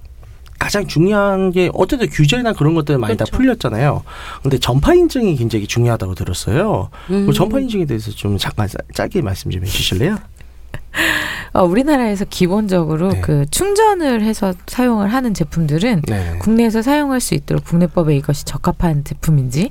가장 0.58 0.86
중요한 0.86 1.50
게 1.52 1.70
어쨌든 1.74 2.08
규제나 2.08 2.52
그런 2.54 2.74
것들 2.74 2.96
많이 2.96 3.16
다 3.16 3.24
그렇죠. 3.24 3.36
풀렸잖아요. 3.36 4.02
근데 4.42 4.58
전파 4.58 4.94
인증이 4.94 5.36
굉장히 5.36 5.66
중요하다고 5.66 6.14
들었어요. 6.14 6.90
음. 7.10 7.26
그 7.26 7.32
전파 7.34 7.58
인증에 7.60 7.84
대해서 7.84 8.10
좀 8.12 8.38
잠깐 8.38 8.68
짜- 8.68 8.78
짧게 8.94 9.20
말씀 9.20 9.50
좀 9.50 9.62
해주실래요? 9.62 10.16
어, 11.52 11.64
우리나라에서 11.64 12.24
기본적으로 12.24 13.10
네. 13.12 13.20
그 13.20 13.46
충전을 13.50 14.22
해서 14.22 14.54
사용을 14.66 15.12
하는 15.12 15.34
제품들은 15.34 16.02
네. 16.08 16.38
국내에서 16.40 16.82
사용할 16.82 17.20
수 17.20 17.34
있도록 17.34 17.64
국내법에 17.64 18.16
이것이 18.16 18.44
적합한 18.44 19.04
제품인지 19.04 19.70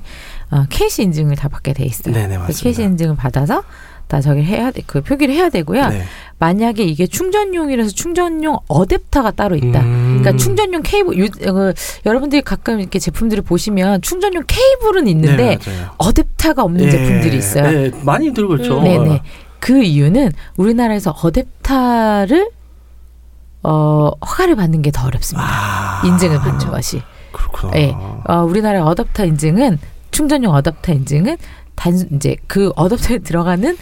어, 0.50 0.64
KC 0.70 1.02
인증을 1.02 1.36
다 1.36 1.48
받게 1.48 1.72
돼 1.74 1.84
있어요. 1.84 2.14
네네 2.14 2.36
그 2.36 2.40
맞습니다. 2.42 2.62
KC 2.62 2.82
인증을 2.84 3.16
받아서 3.16 3.64
다 4.08 4.20
저기 4.20 4.42
해야 4.42 4.70
돼, 4.70 4.82
그 4.86 5.00
표기를 5.02 5.34
해야 5.34 5.48
되고요. 5.48 5.88
네. 5.88 6.02
만약에 6.38 6.84
이게 6.84 7.06
충전용이라서 7.06 7.90
충전용 7.90 8.58
어댑터가 8.68 9.34
따로 9.34 9.56
있다. 9.56 9.80
음. 9.80 10.18
그러니까 10.20 10.36
충전용 10.42 10.82
케이블 10.82 11.16
유, 11.18 11.24
어, 11.26 11.72
여러분들이 12.04 12.42
가끔 12.42 12.80
이렇게 12.80 12.98
제품들을 12.98 13.42
보시면 13.44 14.02
충전용 14.02 14.42
케이블은 14.46 15.06
있는데 15.08 15.56
네. 15.58 15.86
어댑터가 15.98 16.58
없는 16.58 16.84
예, 16.84 16.90
제품들이 16.90 17.36
있어요. 17.38 17.64
예, 17.66 17.90
많이 18.02 18.32
들고 18.34 18.56
있죠. 18.56 18.78
음, 18.78 18.84
네네. 18.84 19.22
그 19.58 19.82
이유는 19.82 20.32
우리나라에서 20.56 21.14
어댑터를 21.14 22.50
어, 23.62 24.10
허가를 24.20 24.56
받는 24.56 24.82
게 24.82 24.90
더 24.90 25.06
어렵습니다. 25.06 25.48
아, 25.48 26.02
인증을 26.06 26.38
받는 26.38 26.70
것이. 26.70 27.00
그렇구나. 27.32 27.72
예. 27.76 27.96
어, 28.28 28.44
우리나라 28.46 28.84
어댑터 28.84 29.26
인증은 29.28 29.78
충전용 30.10 30.52
어댑터 30.54 30.90
인증은 30.90 31.36
단 31.74 32.08
이제 32.12 32.36
그 32.46 32.72
어댑터에 32.72 33.24
들어가는 33.24 33.76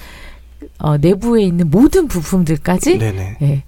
어, 0.79 0.97
내부에 0.97 1.43
있는 1.43 1.71
모든 1.71 2.09
부품들까지. 2.09 2.99
예, 3.43 3.63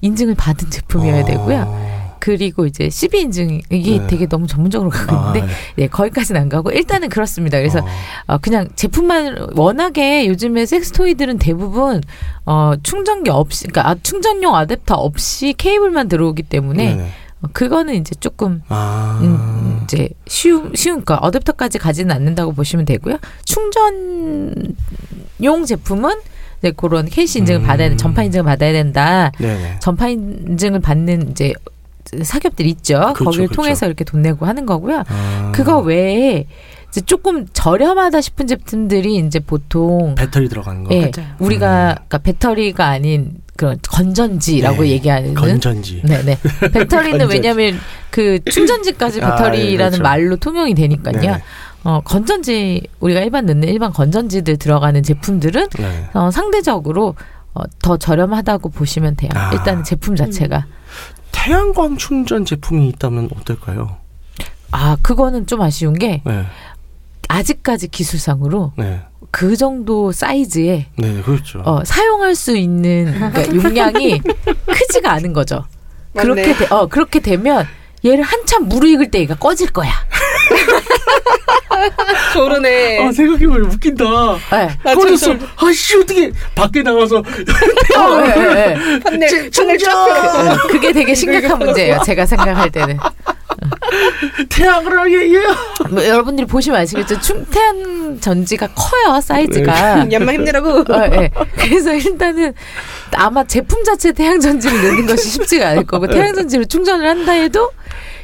인증을 0.00 0.34
받은 0.34 0.70
제품이어야 0.70 1.24
되고요. 1.24 1.64
어, 1.66 2.00
그리고 2.20 2.66
이제 2.66 2.86
12인증 2.86 3.62
이게 3.70 3.98
네. 3.98 4.06
되게 4.06 4.26
너무 4.26 4.46
전문적으로 4.46 4.90
가고 4.90 5.16
아, 5.16 5.34
있는데 5.34 5.52
네, 5.76 5.88
거기까지는 5.88 6.40
안 6.40 6.48
가고 6.48 6.70
일단은 6.70 7.08
그렇습니다. 7.08 7.58
그래서 7.58 7.80
어. 7.80 7.86
어, 8.26 8.38
그냥 8.38 8.68
제품만 8.76 9.48
워낙에 9.56 10.26
요즘에 10.26 10.66
섹스토이들은 10.66 11.38
대부분 11.38 12.02
어, 12.44 12.74
충전기 12.82 13.30
없이 13.30 13.66
그러니까 13.66 13.90
아, 13.90 13.96
충전용 14.02 14.52
어댑터 14.52 14.92
없이 14.98 15.54
케이블만 15.56 16.08
들어오기 16.08 16.44
때문에 16.44 17.10
그거는 17.52 17.94
이제 17.94 18.14
조금 18.20 18.62
아. 18.68 19.18
음, 19.22 19.80
이제 19.84 20.08
쉬운 20.26 20.72
쉬운 20.74 21.04
거 21.04 21.18
어댑터까지 21.20 21.78
가지는 21.80 22.14
않는다고 22.14 22.52
보시면 22.52 22.84
되고요. 22.84 23.18
충전용 23.44 24.74
제품은 25.66 26.16
이제 26.58 26.72
그런 26.72 27.06
케이시 27.06 27.38
인증을 27.40 27.60
음. 27.60 27.66
받아야 27.66 27.88
돼, 27.88 27.96
전파 27.96 28.22
인증을 28.22 28.44
받아야 28.44 28.72
된다. 28.72 29.32
네네. 29.38 29.78
전파 29.80 30.08
인증을 30.08 30.80
받는 30.80 31.30
이제 31.30 31.54
사기업들 32.22 32.66
있죠. 32.66 32.98
그렇죠, 33.14 33.24
거기를 33.24 33.46
그렇죠. 33.46 33.62
통해서 33.62 33.86
이렇게 33.86 34.04
돈 34.04 34.22
내고 34.22 34.44
하는 34.46 34.66
거고요. 34.66 35.04
아. 35.08 35.52
그거 35.54 35.78
외에 35.78 36.46
이제 36.88 37.00
조금 37.02 37.46
저렴하다 37.52 38.20
싶은 38.20 38.46
제품들이 38.48 39.16
이제 39.16 39.38
보통 39.38 40.14
배터리 40.16 40.48
들어가는 40.48 40.84
거. 40.84 40.94
예, 40.94 41.10
맞아요. 41.16 41.30
우리가 41.38 41.94
그러니까 41.94 42.18
배터리가 42.18 42.86
아닌 42.86 43.40
그런 43.60 43.78
건전지라고 43.86 44.84
네, 44.84 44.90
얘기하는 44.92 45.34
건전지. 45.34 46.00
네네. 46.06 46.38
배터리는 46.72 47.18
건전지. 47.28 47.34
왜냐하면 47.34 47.78
그 48.10 48.42
충전지까지 48.50 49.20
아, 49.20 49.36
배터리라는 49.36 49.68
예, 49.68 49.76
그렇죠. 49.98 50.02
말로 50.02 50.36
통용이 50.36 50.74
되니까요. 50.74 51.20
네네. 51.20 51.42
어, 51.84 52.00
건전지 52.02 52.80
우리가 53.00 53.20
일반 53.20 53.44
넣는 53.44 53.68
일반 53.68 53.92
건전지들 53.92 54.56
들어가는 54.56 55.02
제품들은 55.02 55.68
네. 55.78 56.08
어, 56.14 56.30
상대적으로 56.30 57.14
어, 57.52 57.62
더 57.82 57.98
저렴하다고 57.98 58.70
보시면 58.70 59.16
돼요. 59.16 59.30
아. 59.34 59.50
일단 59.52 59.84
제품 59.84 60.16
자체가. 60.16 60.64
태양광 61.30 61.98
충전 61.98 62.46
제품이 62.46 62.88
있다면 62.88 63.28
어떨까요? 63.36 63.96
아, 64.70 64.96
그거는 65.02 65.46
좀 65.46 65.60
아쉬운 65.60 65.98
게 65.98 66.22
네. 66.24 66.46
아직까지 67.28 67.88
기술상으로 67.88 68.72
네. 68.78 69.02
그 69.30 69.56
정도 69.56 70.12
사이즈의 70.12 70.86
네, 70.96 71.22
그렇죠. 71.22 71.62
어, 71.64 71.84
사용할 71.84 72.34
수 72.34 72.56
있는 72.56 73.12
그러니까 73.14 73.54
용량이 73.54 74.20
크지가 74.66 75.12
않은 75.12 75.32
거죠. 75.32 75.64
그렇게 76.16 76.54
되, 76.54 76.66
어, 76.70 76.86
그렇게 76.86 77.20
되면 77.20 77.66
얘를 78.04 78.22
한참 78.24 78.68
무르익을 78.68 79.10
때 79.10 79.20
얘가 79.20 79.34
꺼질 79.36 79.70
거야. 79.70 79.92
조르네. 82.32 83.06
아, 83.06 83.12
생각해보면 83.12 83.62
웃긴다. 83.72 84.04
네. 84.84 84.94
꺼졌어. 84.94 85.34
아씨, 85.56 85.96
어떻게 85.96 86.32
밖에 86.54 86.82
나가서 86.82 87.18
어, 87.18 87.22
예, 88.26 88.34
예, 88.36 88.74
예. 88.94 89.00
판넬 89.00 89.50
충전! 89.50 89.76
네, 89.76 90.56
그게 90.70 90.92
되게 90.92 91.14
심각한 91.14 91.58
문제예요. 91.58 92.00
제가 92.04 92.26
생각할 92.26 92.70
때는. 92.70 92.98
태양을 94.48 95.12
예, 95.12 95.34
예. 95.34 95.42
뭐, 95.90 96.06
여러분들이 96.06 96.46
보시면 96.46 96.80
아시겠죠. 96.80 97.20
충태양 97.20 98.18
전지가 98.20 98.68
커요, 98.68 99.20
사이즈가. 99.20 100.06
얌마 100.12 100.32
힘내라고. 100.32 100.68
어, 100.80 101.04
예. 101.12 101.30
그래서 101.56 101.94
일단은 101.94 102.54
아마 103.12 103.44
제품 103.44 103.82
자체 103.84 104.12
태양 104.12 104.40
전지를 104.40 104.82
넣는 104.82 105.06
것이 105.06 105.28
쉽지가 105.28 105.68
않을 105.68 105.84
거고 105.86 106.06
태양 106.06 106.34
전지를 106.34 106.66
충전을 106.66 107.08
한다 107.08 107.32
해도 107.32 107.70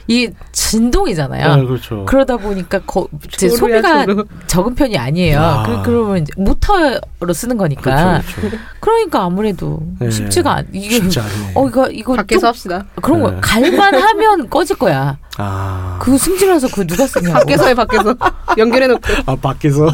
이 0.08 0.30
진동이잖아요. 0.52 1.56
네, 1.56 1.66
그렇죠. 1.66 2.04
그러다 2.04 2.36
보니까 2.36 2.80
거, 2.86 3.08
이제 3.26 3.48
조르야, 3.48 3.82
소비가 3.82 4.06
조르. 4.06 4.24
적은 4.46 4.74
편이 4.74 4.96
아니에요. 4.96 5.40
아. 5.40 5.62
그, 5.64 5.82
그러면 5.82 6.22
이제 6.22 6.32
모터로 6.36 7.32
쓰는 7.32 7.56
거니까. 7.56 8.22
그렇죠, 8.22 8.40
그렇죠. 8.40 8.56
그러니까 8.80 9.22
아무래도 9.24 9.80
네. 9.98 10.10
쉽지가 10.10 10.52
않. 10.58 10.66
이게 10.72 10.96
쉽지 10.96 11.18
않네. 11.20 11.52
어 11.54 11.68
이거 11.68 11.88
이거 11.88 12.14
밖에서 12.14 12.40
좀 12.40 12.48
합시다. 12.48 12.84
그런 13.02 13.22
거 13.22 13.30
네. 13.32 13.38
갈만 13.40 13.94
하면 13.94 14.48
꺼질 14.48 14.76
거야. 14.78 15.18
아. 15.38 15.98
그거 16.00 16.16
승질나서 16.18 16.68
그거 16.68 16.84
누가 16.84 17.06
쓰냐고. 17.06 17.34
밖에서 17.34 17.66
해 17.66 17.74
밖에서 17.74 18.14
연결해놓고. 18.56 19.02
아, 19.26 19.36
밖에서. 19.36 19.90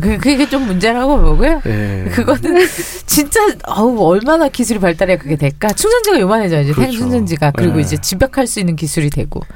그, 0.00 0.18
그게 0.18 0.48
좀 0.48 0.66
문제라고 0.66 1.20
보고요. 1.20 1.60
네. 1.64 2.04
그거는 2.12 2.66
진짜 3.06 3.40
어우 3.66 3.98
얼마나 4.06 4.48
기술이 4.48 4.78
발달해야 4.78 5.18
그게 5.18 5.36
될까? 5.36 5.68
충전지가 5.68 6.20
요만해져야지 6.20 6.72
그렇죠. 6.72 6.92
충전지가 6.92 7.52
그리고 7.56 7.74
네. 7.76 7.82
이제 7.82 7.96
집약할 7.96 8.46
수 8.46 8.60
있는 8.60 8.76
기술이 8.76 9.10
되고 9.10 9.40
아, 9.40 9.54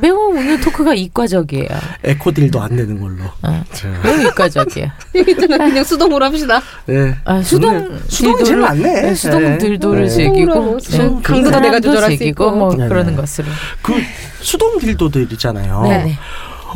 매우 0.00 0.16
오늘 0.30 0.60
토크가 0.60 0.94
이과적이에요. 0.94 1.68
에코딜도 2.04 2.60
안 2.60 2.76
되는 2.76 2.98
걸로. 3.00 3.24
어, 3.42 3.64
자, 3.72 3.88
매우 4.02 4.20
이과적이에요. 4.26 4.88
있잖아 5.14 5.58
그냥 5.68 5.84
수동으로 5.84 6.24
합시다. 6.24 6.60
네. 6.86 7.14
아, 7.24 7.40
수동. 7.42 7.98
수동이 8.08 8.44
제일 8.44 8.58
딜도를- 8.58 8.60
낫네. 8.62 9.02
네, 9.02 9.14
수동 9.14 9.42
네. 9.42 9.58
딜도를 9.58 10.02
네. 10.04 10.08
즐기고 10.08 10.46
수동으로 10.52 10.78
네, 10.80 10.90
수동 10.90 11.22
강도 11.22 11.50
다 11.50 11.60
내가 11.60 11.78
조절할 11.80 12.12
수 12.12 12.18
즐기고 12.18 12.44
있고. 12.46 12.56
뭐 12.56 12.74
네네. 12.74 12.88
그러는 12.88 13.16
것으로. 13.16 13.46
그 13.82 13.94
수동 14.40 14.78
딜도들 14.78 15.30
있잖아요. 15.32 15.82
네네. 15.82 16.18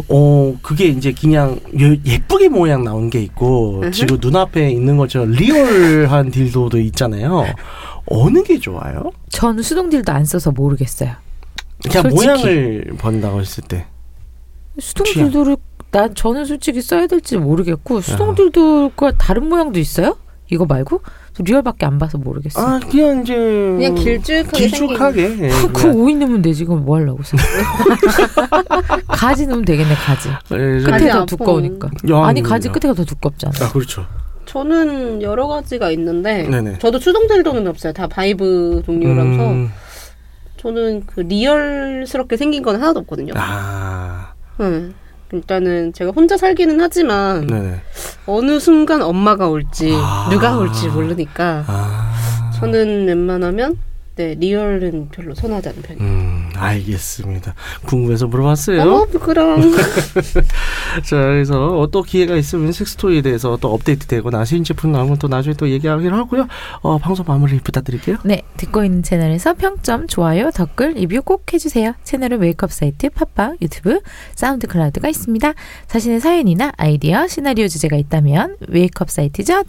어, 0.08 0.54
그게 0.60 0.86
이제 0.86 1.12
그냥 1.12 1.58
예- 1.80 1.98
예쁘게 2.04 2.48
모양 2.48 2.82
나온 2.84 3.10
게 3.10 3.20
있고 3.22 3.84
지금 3.92 4.18
눈앞에 4.20 4.68
있는 4.70 4.96
것처럼 4.96 5.30
리얼한 5.30 6.30
딜도도 6.32 6.78
있잖아요. 6.80 7.46
어느 8.06 8.42
게 8.42 8.58
좋아요? 8.58 9.12
저는 9.30 9.62
수동 9.62 9.88
딜도 9.90 10.12
안 10.12 10.24
써서 10.24 10.50
모르겠어요. 10.50 11.12
그냥 11.90 12.10
솔직히. 12.10 12.26
모양을 12.26 12.84
본다고 12.98 13.40
했을 13.40 13.64
때. 13.64 13.86
수동 14.78 15.04
취향. 15.06 15.26
딜도를 15.28 15.56
난 15.90 16.14
저는 16.14 16.44
솔직히 16.44 16.82
써야 16.82 17.06
될지 17.06 17.36
모르겠고 17.36 18.00
수동 18.00 18.30
아. 18.30 18.34
딜도가 18.34 19.12
다른 19.12 19.48
모양도 19.48 19.78
있어요? 19.78 20.16
이거 20.50 20.66
말고 20.66 21.00
저 21.32 21.42
리얼밖에 21.42 21.86
안 21.86 21.98
봐서 21.98 22.18
모르겠어요. 22.18 22.64
아, 22.66 22.78
그냥 22.80 23.22
이제 23.22 23.34
그냥 23.34 23.94
길쭉하게 23.94 24.66
길쭉하게. 24.68 25.22
예, 25.42 25.48
그 25.48 25.72
그냥. 25.72 25.96
오이 25.96 26.14
넣으면 26.16 26.42
되지 26.42 26.64
그럼 26.64 26.84
뭐 26.84 26.96
하려고 26.96 27.22
써? 27.22 27.36
가지 29.08 29.46
넣으면 29.46 29.64
되겠네 29.64 29.94
가지. 29.94 30.28
예, 30.52 30.80
저- 30.80 30.90
끝에 30.90 31.10
더. 31.10 31.26
두꺼우니까. 31.26 31.88
야, 32.10 32.18
아니 32.24 32.40
그럼요. 32.40 32.48
가지 32.54 32.68
끝에가 32.68 32.94
더 32.94 33.04
두껍잖아. 33.04 33.52
아, 33.64 33.72
그렇죠. 33.72 34.06
저는 34.46 35.22
여러 35.22 35.46
가지가 35.48 35.90
있는데 35.92 36.42
네네. 36.48 36.78
저도 36.78 36.98
수동 36.98 37.26
딜도는 37.26 37.66
없어요. 37.66 37.92
다 37.92 38.06
vibe 38.06 38.82
종류라서 38.84 39.50
음, 39.50 39.70
저는 40.64 41.02
그 41.04 41.20
real스럽게 41.20 42.38
생긴 42.38 42.62
건 42.62 42.76
하나도 42.76 43.00
없거든요. 43.00 43.34
아, 43.36 44.32
응. 44.60 44.94
일단은 45.30 45.92
제가 45.92 46.10
혼자 46.10 46.38
살기는 46.38 46.80
하지만 46.80 47.46
네네. 47.46 47.80
어느 48.26 48.58
순간 48.58 49.02
엄마가 49.02 49.48
올지 49.48 49.92
아. 49.94 50.28
누가 50.30 50.56
올지 50.56 50.88
모르니까 50.88 51.64
아, 51.66 52.50
저는 52.58 53.06
웬만하면 53.06 53.76
네 54.16 54.34
real은 54.36 55.10
별로 55.10 55.34
선호하지 55.34 55.68
않는 55.68 55.82
편이에요. 55.82 56.08
음, 56.08 56.33
알겠습니다. 56.56 57.54
궁금해서 57.86 58.26
물어봤어요. 58.26 58.82
어머 58.82 59.04
부끄러워. 59.06 59.56
자, 61.04 61.16
그래서 61.16 61.78
어, 61.78 61.86
또 61.90 62.02
기회가 62.02 62.36
있으면 62.36 62.72
섹스토이에 62.72 63.22
대해서 63.22 63.56
또 63.60 63.72
업데이트되고 63.72 64.30
나신 64.30 64.64
제품 64.64 64.92
나오면 64.92 65.18
또 65.18 65.28
나중에 65.28 65.54
또 65.54 65.68
얘기하기로 65.68 66.16
하고요. 66.16 66.48
어, 66.82 66.98
방송 66.98 67.24
마무리 67.26 67.58
부탁드릴게요. 67.58 68.18
네, 68.24 68.42
듣고 68.56 68.84
있는 68.84 69.02
채널에서 69.02 69.54
평점, 69.54 70.06
좋아요, 70.06 70.50
댓글, 70.50 70.92
리뷰 70.92 71.22
꼭 71.22 71.52
해주세요. 71.52 71.94
채널은 72.04 72.40
웨이크업 72.40 72.72
사이트, 72.72 73.10
팟빵, 73.10 73.58
유튜브, 73.62 74.00
사운드 74.34 74.66
클라우드가 74.66 75.08
있습니다. 75.08 75.52
자신의 75.88 76.20
사연이나 76.20 76.72
아이디어, 76.76 77.26
시나리오 77.26 77.68
주제가 77.68 77.96
있다면 77.96 78.56
웨이크업 78.68 79.10
사이트죠. 79.10 79.64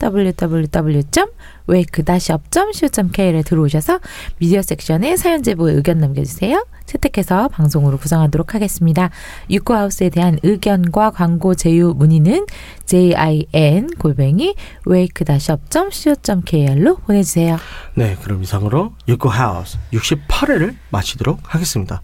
www.wake-up.co.kr에 1.68 3.42
들어오셔서 3.44 4.00
미디어 4.38 4.62
섹션에 4.62 5.18
사연 5.18 5.44
제보 5.44 5.70
의견 5.70 6.00
남겨주세요. 6.00 6.66
채택해서 6.86 7.50
방송으로 7.50 7.98
구성하도록 7.98 8.54
하겠습니다. 8.54 9.10
유쿠하우스에 9.50 10.10
대한 10.10 10.40
의견과 10.44 11.10
광고 11.12 11.56
제휴 11.56 11.94
문의는 11.96 12.46
jin 12.86 13.90
골뱅이 13.98 14.56
wake-up.co.kr로 14.88 16.98
보내주세요. 16.98 17.58
네, 17.96 18.16
그럼 18.22 18.44
이상으로 18.44 18.94
유코 19.08 19.30
하우스 19.30 19.80
68회를 19.94 20.76
마치도록 20.90 21.40
하겠습니다. 21.44 22.02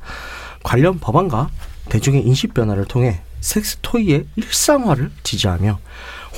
관련 0.64 1.00
법안과 1.00 1.50
대중의 1.90 2.26
인식 2.26 2.54
변화를 2.54 2.86
통해 2.86 3.22
섹스 3.42 3.78
토이의 3.82 4.28
일상화를 4.36 5.12
지지하며 5.24 5.80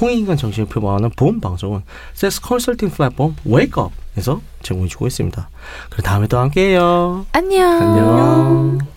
홍익인간 0.03 0.35
정신을 0.35 0.67
표방하는 0.67 1.11
보험 1.11 1.39
방송은 1.39 1.81
섹스 2.13 2.41
컨설팅 2.41 2.89
플랫폼 2.89 3.35
웨이크업에서 3.45 4.41
제공해주고 4.61 5.07
있습니다. 5.07 5.49
그럼 5.89 6.03
다음에 6.03 6.27
또 6.27 6.37
함께해요. 6.39 7.25
안녕. 7.31 7.81
안녕. 7.81 8.92